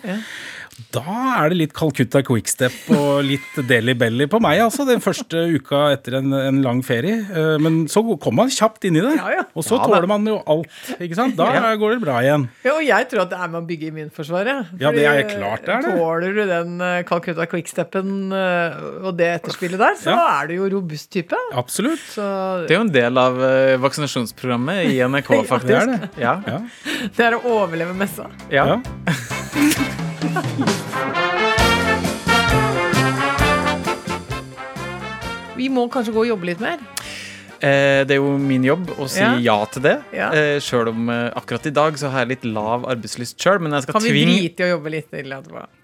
Da 0.95 1.03
er 1.45 1.51
det 1.53 1.57
litt 1.59 1.73
Calcutta 1.77 2.21
Quickstep 2.27 2.73
og 2.95 3.21
litt 3.27 3.59
Deli 3.69 3.95
Belly 3.99 4.27
på 4.31 4.41
meg, 4.43 4.59
altså, 4.65 4.83
den 4.89 4.99
første 5.03 5.45
uka 5.55 5.85
etter 5.95 6.17
en, 6.19 6.33
en 6.35 6.61
lang 6.65 6.81
ferie. 6.87 7.21
Eh, 7.31 7.57
Men 7.63 7.85
så 7.91 8.03
kommer 8.19 8.45
man 8.45 8.51
kjapt 8.55 8.85
inn 8.89 8.99
i 8.99 9.03
det, 9.05 9.13
Ja, 9.21 9.31
ja. 9.39 9.45
og 9.55 9.63
så 9.67 9.79
Ja, 9.79 9.87
tåler 9.87 10.09
man 10.11 10.27
jo 10.27 10.41
alt. 10.51 10.71
ikke 10.99 11.15
sant? 11.19 11.37
Da 11.39 11.75
går 11.79 11.95
det 11.97 12.01
bra 12.03 12.17
igjen. 12.25 12.49
Ja, 12.67 12.75
og 12.75 12.83
jeg 12.87 13.09
tror 13.11 13.23
at 13.25 13.31
det 13.31 13.39
er 13.39 13.53
med 13.55 13.61
å 13.63 13.67
bygge 13.69 13.91
immunforsvaret. 13.93 14.73
Ja, 14.83 14.91
det 14.95 15.07
er 15.11 15.23
klart 15.31 15.65
det 15.67 15.75
er 15.77 15.87
det. 15.87 15.95
Tåler 15.99 16.35
du 16.39 16.43
den 16.51 16.75
eh, 16.81 17.03
Calcutta 17.07 17.47
Quickstepen 17.51 18.13
eh, 18.35 18.79
og 19.07 19.15
det 19.19 19.31
etterspillet 19.39 19.79
der, 19.79 19.95
så 20.03 20.11
Ja. 20.15 20.27
er 20.43 20.51
du 20.51 20.57
jo 20.59 20.69
robust 20.79 21.11
type. 21.15 21.39
Absolutt. 21.55 22.03
Så 22.15 22.27
Det 22.67 22.75
er 22.75 22.81
jo 22.81 22.87
en 22.89 22.95
del 22.95 23.19
av 23.19 23.39
eh, 23.43 23.77
vaksinasjonsprogrammet 23.83 24.91
i 24.91 24.99
NRK, 25.07 25.33
faktisk. 25.55 25.71
det 25.71 25.83
er 25.83 25.93
det. 25.95 26.11
Ja. 26.19 26.37
Ja. 26.51 26.61
det 27.15 27.29
er 27.31 27.39
å 27.39 27.45
overleve 27.63 27.95
messa. 27.95 28.27
Ja. 28.51 28.81
Vi 35.55 35.69
må 35.71 35.85
kanskje 35.93 36.11
gå 36.15 36.25
og 36.25 36.29
jobbe 36.33 36.49
litt 36.51 36.61
mer. 36.63 36.79
Eh, 37.65 38.03
det 38.05 38.17
er 38.17 38.21
jo 38.21 38.33
min 38.41 38.65
jobb 38.67 38.91
å 39.01 39.07
si 39.09 39.21
Ja. 39.23 39.31
ja, 39.41 39.55
til 39.73 39.83
det. 39.87 39.95
Ja. 40.13 40.27
Eh, 40.35 40.57
Sjøl 40.61 40.89
om 40.91 41.09
eh, 41.13 41.31
akkurat 41.39 41.67
i 41.71 41.75
dag 41.75 41.97
så 42.01 42.11
har 42.13 42.19
jeg 42.25 42.31
litt 42.35 42.45
lav 42.49 42.85
arbeidslyst 42.91 43.39
sjøl, 43.41 43.59
men 43.63 43.73
jeg 43.73 43.83
skal 43.87 43.95
Kan 43.97 44.03
vi 44.05 44.11
tving... 44.13 44.29
drite 44.35 44.61
i 44.61 44.63
å 44.67 44.69
jobbe 44.75 44.89
litt? 44.93 45.09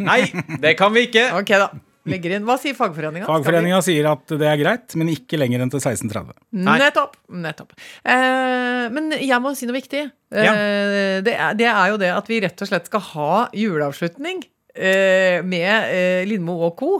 Nei, 0.02 0.20
det 0.60 0.74
kan 0.80 0.90
vi 0.92 1.00
ikke! 1.08 1.24
Ok, 1.38 1.50
da. 1.62 1.68
Legger 2.08 2.32
inn. 2.38 2.44
Hva 2.48 2.54
sier 2.56 2.72
fagforeninga? 2.78 3.26
Fagforeninga 3.28 3.80
sier 3.84 4.06
at 4.08 4.32
det 4.40 4.46
er 4.48 4.56
greit, 4.62 4.94
men 4.96 5.10
ikke 5.12 5.36
lenger 5.36 5.60
enn 5.60 5.72
til 5.72 5.82
1630. 5.82 6.32
Nettopp. 6.64 7.18
nettopp. 7.28 7.74
Eh, 8.04 8.86
men 8.94 9.12
jeg 9.18 9.40
må 9.44 9.52
si 9.58 9.68
noe 9.68 9.76
viktig. 9.76 10.06
Eh, 10.32 11.20
det, 11.26 11.34
er, 11.34 11.58
det 11.58 11.68
er 11.68 11.92
jo 11.92 11.98
det 12.00 12.08
at 12.14 12.30
vi 12.30 12.40
rett 12.40 12.64
og 12.64 12.70
slett 12.70 12.88
skal 12.88 13.04
ha 13.12 13.34
juleavslutning. 13.52 14.40
eh, 14.74 15.42
med 15.44 15.90
eh, 15.90 16.24
Lindmo 16.30 16.54
og 16.68 16.76
co. 16.78 16.90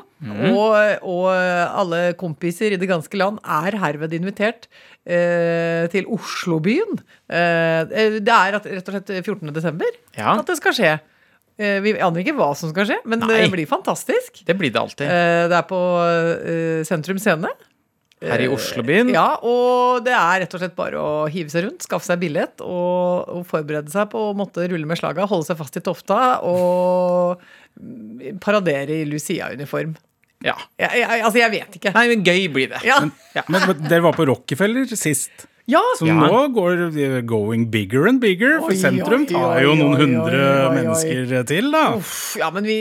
og, 0.53 1.05
og 1.07 1.27
alle 1.33 2.01
kompiser 2.21 2.75
i 2.75 2.79
det 2.81 2.89
ganske 2.91 3.17
land 3.17 3.39
er 3.47 3.79
herved 3.81 4.13
invitert 4.19 4.67
eh, 5.07 5.87
til 5.93 6.05
Oslobyen. 6.13 6.99
Eh, 7.31 8.19
det 8.21 8.35
er 8.35 8.59
rett 8.59 8.67
og 8.91 8.93
slett 8.99 9.15
14. 9.25 9.49
desember 9.55 9.89
Ja, 10.19 10.35
at 10.37 10.47
det 10.51 10.59
skal 10.61 10.77
skje. 10.77 10.93
Eh, 11.61 11.81
vi 11.85 11.93
aner 12.01 12.23
ikke 12.23 12.37
hva 12.39 12.53
som 12.57 12.71
skal 12.73 12.87
skje, 12.89 13.01
men 13.05 13.21
Nei. 13.21 13.43
det 13.43 13.51
blir 13.53 13.69
fantastisk. 13.69 14.41
det 14.49 14.55
blir 14.57 14.73
det 14.73 14.81
alltid. 14.81 15.05
Eh, 15.11 15.43
det 15.53 15.59
er 15.59 15.67
på 15.69 15.81
eh, 16.01 16.81
Sentrum 16.89 17.21
Scene. 17.21 17.51
Her 18.21 18.43
i 18.45 18.49
Oslobyen. 18.53 19.09
Ja, 19.15 19.39
og 19.49 20.03
det 20.05 20.13
er 20.13 20.43
rett 20.43 20.55
og 20.57 20.61
slett 20.61 20.75
bare 20.77 21.01
å 21.01 21.13
hive 21.33 21.49
seg 21.53 21.65
rundt, 21.65 21.87
skaffe 21.87 22.05
seg 22.05 22.21
billett 22.21 22.61
og, 22.61 23.31
og 23.33 23.47
forberede 23.49 23.89
seg 23.93 24.11
på 24.13 24.27
å 24.29 24.35
måtte 24.37 24.67
rulle 24.69 24.89
med 24.89 25.01
slaga, 25.01 25.25
holde 25.29 25.49
seg 25.49 25.57
fast 25.57 25.79
i 25.81 25.83
tofta 25.85 26.19
og 26.45 27.41
paradere 28.45 29.01
i 29.01 29.07
Lucia-uniform. 29.09 29.95
Ja. 30.45 30.57
Jeg, 30.81 31.01
jeg, 31.01 31.23
altså, 31.25 31.41
jeg 31.41 31.53
vet 31.53 31.81
ikke. 31.81 31.95
Nei, 31.97 32.05
men 32.13 32.25
gøy 32.25 32.45
blir 32.53 32.71
det. 32.73 32.81
Ja, 32.89 33.01
Men, 33.05 33.65
men 33.69 33.89
dere 33.89 34.05
var 34.05 34.17
på 34.17 34.29
Rockefeller 34.29 34.89
sist. 34.97 35.49
Ja, 35.71 35.81
Så 35.99 36.07
Ja. 36.09 36.17
nå 36.27 36.41
går 36.57 36.83
det 36.95 37.27
going 37.31 37.69
bigger 37.71 38.07
and 38.11 38.21
bigger. 38.23 38.59
For 38.65 38.75
Oi, 38.75 38.79
sentrum 38.81 39.25
oi, 39.25 39.31
tar 39.31 39.63
jo 39.65 39.75
noen 39.79 39.97
hundre 40.01 40.43
mennesker 40.75 41.45
til, 41.49 41.71
da. 41.75 41.85
Uff, 41.97 42.37
ja, 42.41 42.51
men 42.55 42.67
vi 42.69 42.79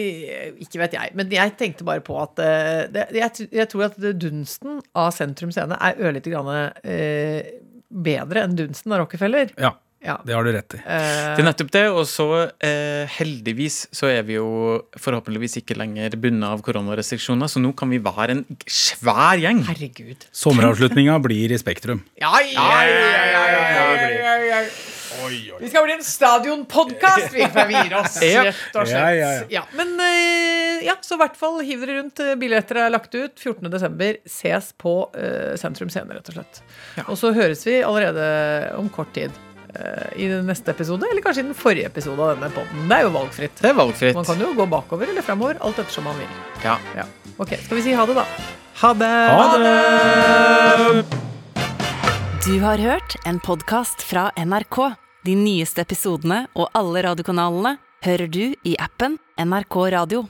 Ikke 0.64 0.82
vet 0.84 0.98
jeg. 0.98 1.14
Men 1.16 1.30
jeg 1.34 1.56
tenkte 1.60 1.86
bare 1.88 2.02
på 2.06 2.18
at 2.22 2.40
eh, 2.44 2.88
det, 2.94 3.08
jeg, 3.16 3.50
jeg 3.52 3.70
tror 3.72 3.88
at 3.90 4.00
dunsten 4.20 4.82
av 4.98 5.12
Sentrum 5.16 5.52
Scene 5.56 5.78
er 5.80 6.00
ørlite 6.02 6.32
grann 6.34 6.50
eh, 6.84 7.44
bedre 7.90 8.44
enn 8.46 8.58
dunsten 8.58 8.94
av 8.94 9.04
Rockefeller. 9.06 9.54
Ja, 9.58 9.74
Ja. 10.02 10.16
det 10.24 10.32
har 10.34 10.46
du 10.48 10.52
rett 10.56 10.74
i. 10.78 10.80
Eh, 10.80 11.36
Det 11.36 11.42
er 11.44 11.48
nettopp 11.50 11.72
det, 11.76 11.82
og 11.92 12.06
så 12.08 12.28
eh, 12.64 13.04
heldigvis 13.18 13.82
så 13.92 14.08
er 14.08 14.24
vi 14.24 14.38
jo 14.38 14.48
forhåpentligvis 14.96 15.58
ikke 15.60 15.76
lenger 15.76 16.16
bundet 16.16 16.48
av 16.48 16.62
koronarestriksjoner, 16.64 17.52
så 17.52 17.60
nå 17.60 17.74
kan 17.76 17.90
vi 17.92 18.00
være 18.00 18.32
en 18.38 18.46
svær 18.66 19.36
gjeng. 19.44 19.60
herregud. 19.68 20.24
Sommeravslutninga 20.32 21.18
blir 21.24 21.52
i 21.52 21.60
Spektrum. 21.60 22.06
Ja, 22.22 22.32
ja, 22.48 22.70
ja, 22.86 22.86
ja, 22.88 23.26
ja, 23.34 23.44
ja, 23.52 24.38
ja, 24.40 24.62
ja. 24.62 24.64
Vi 25.60 25.68
skal 25.68 25.84
bli 25.84 25.94
en 25.98 26.04
stadionpodkast, 26.06 27.34
vi, 27.34 27.44
for 27.52 27.68
vi 27.68 27.76
gir 27.76 27.96
oss. 28.00 28.16
Rett 28.22 28.78
og 28.78 28.88
slett. 28.88 28.94
Ja, 28.96 29.10
ja, 29.12 29.32
ja. 29.36 29.44
Ja, 29.60 29.64
men 29.76 29.92
eh, 30.00 30.86
ja, 30.88 30.96
så 31.04 31.18
i 31.18 31.22
hvert 31.26 31.36
fall 31.40 31.60
hiv 31.66 31.84
dere 31.84 31.98
rundt. 32.00 32.22
eh, 32.24 32.36
Billetter 32.40 32.80
er 32.86 32.94
lagt 32.94 33.12
ut. 33.18 33.36
14.12. 33.36 34.22
Ses 34.30 34.72
på 34.80 34.94
eh, 35.18 35.58
Sentrum 35.60 35.92
Scene, 35.92 36.16
rett 36.16 36.32
og 36.32 36.38
slett. 36.40 36.62
Og 37.10 37.18
så 37.20 37.34
høres 37.36 37.66
vi 37.68 37.82
allerede 37.84 38.30
om 38.80 38.88
kort 38.94 39.12
tid. 39.18 39.36
Eh, 39.76 40.24
I 40.24 40.28
den 40.32 40.46
neste 40.50 40.72
episode, 40.72 41.08
eller 41.12 41.22
kanskje 41.26 41.44
i 41.44 41.48
den 41.50 41.58
forrige 41.58 41.86
episode 41.92 42.22
av 42.22 42.36
denne 42.36 42.50
podden. 42.56 42.88
Det 42.90 42.98
er 42.98 43.08
jo 43.08 43.12
valgfritt. 43.16 43.62
Det 43.62 43.70
er 43.72 43.78
valgfritt. 43.78 44.16
Man 44.16 44.26
kan 44.26 44.40
jo 44.46 44.54
gå 44.58 44.66
bakover 44.70 45.12
eller 45.12 45.26
fremover, 45.26 45.60
alt 45.62 45.80
ettersom 45.84 46.04
man 46.10 46.18
vil. 46.20 46.32
Ja. 46.64 46.78
Ja. 46.98 47.06
Ok, 47.38 47.56
Skal 47.66 47.78
vi 47.80 47.84
si 47.90 47.94
ha 47.96 48.06
det, 48.10 48.16
da? 48.20 48.26
Ha 48.82 48.94
det! 48.96 49.14
Ha 49.36 49.58
det! 49.60 51.06
Du 52.46 52.60
har 52.64 52.78
hørt 52.78 53.16
en 53.26 53.40
podkast 53.40 54.02
fra 54.02 54.30
NRK. 54.40 54.80
De 55.28 55.36
nyeste 55.36 55.84
episodene 55.84 56.46
og 56.56 56.70
alle 56.74 57.04
radiokanalene 57.04 57.76
hører 58.06 58.32
du 58.32 58.44
i 58.64 58.76
appen 58.80 59.18
NRK 59.38 59.76
Radio. 59.92 60.24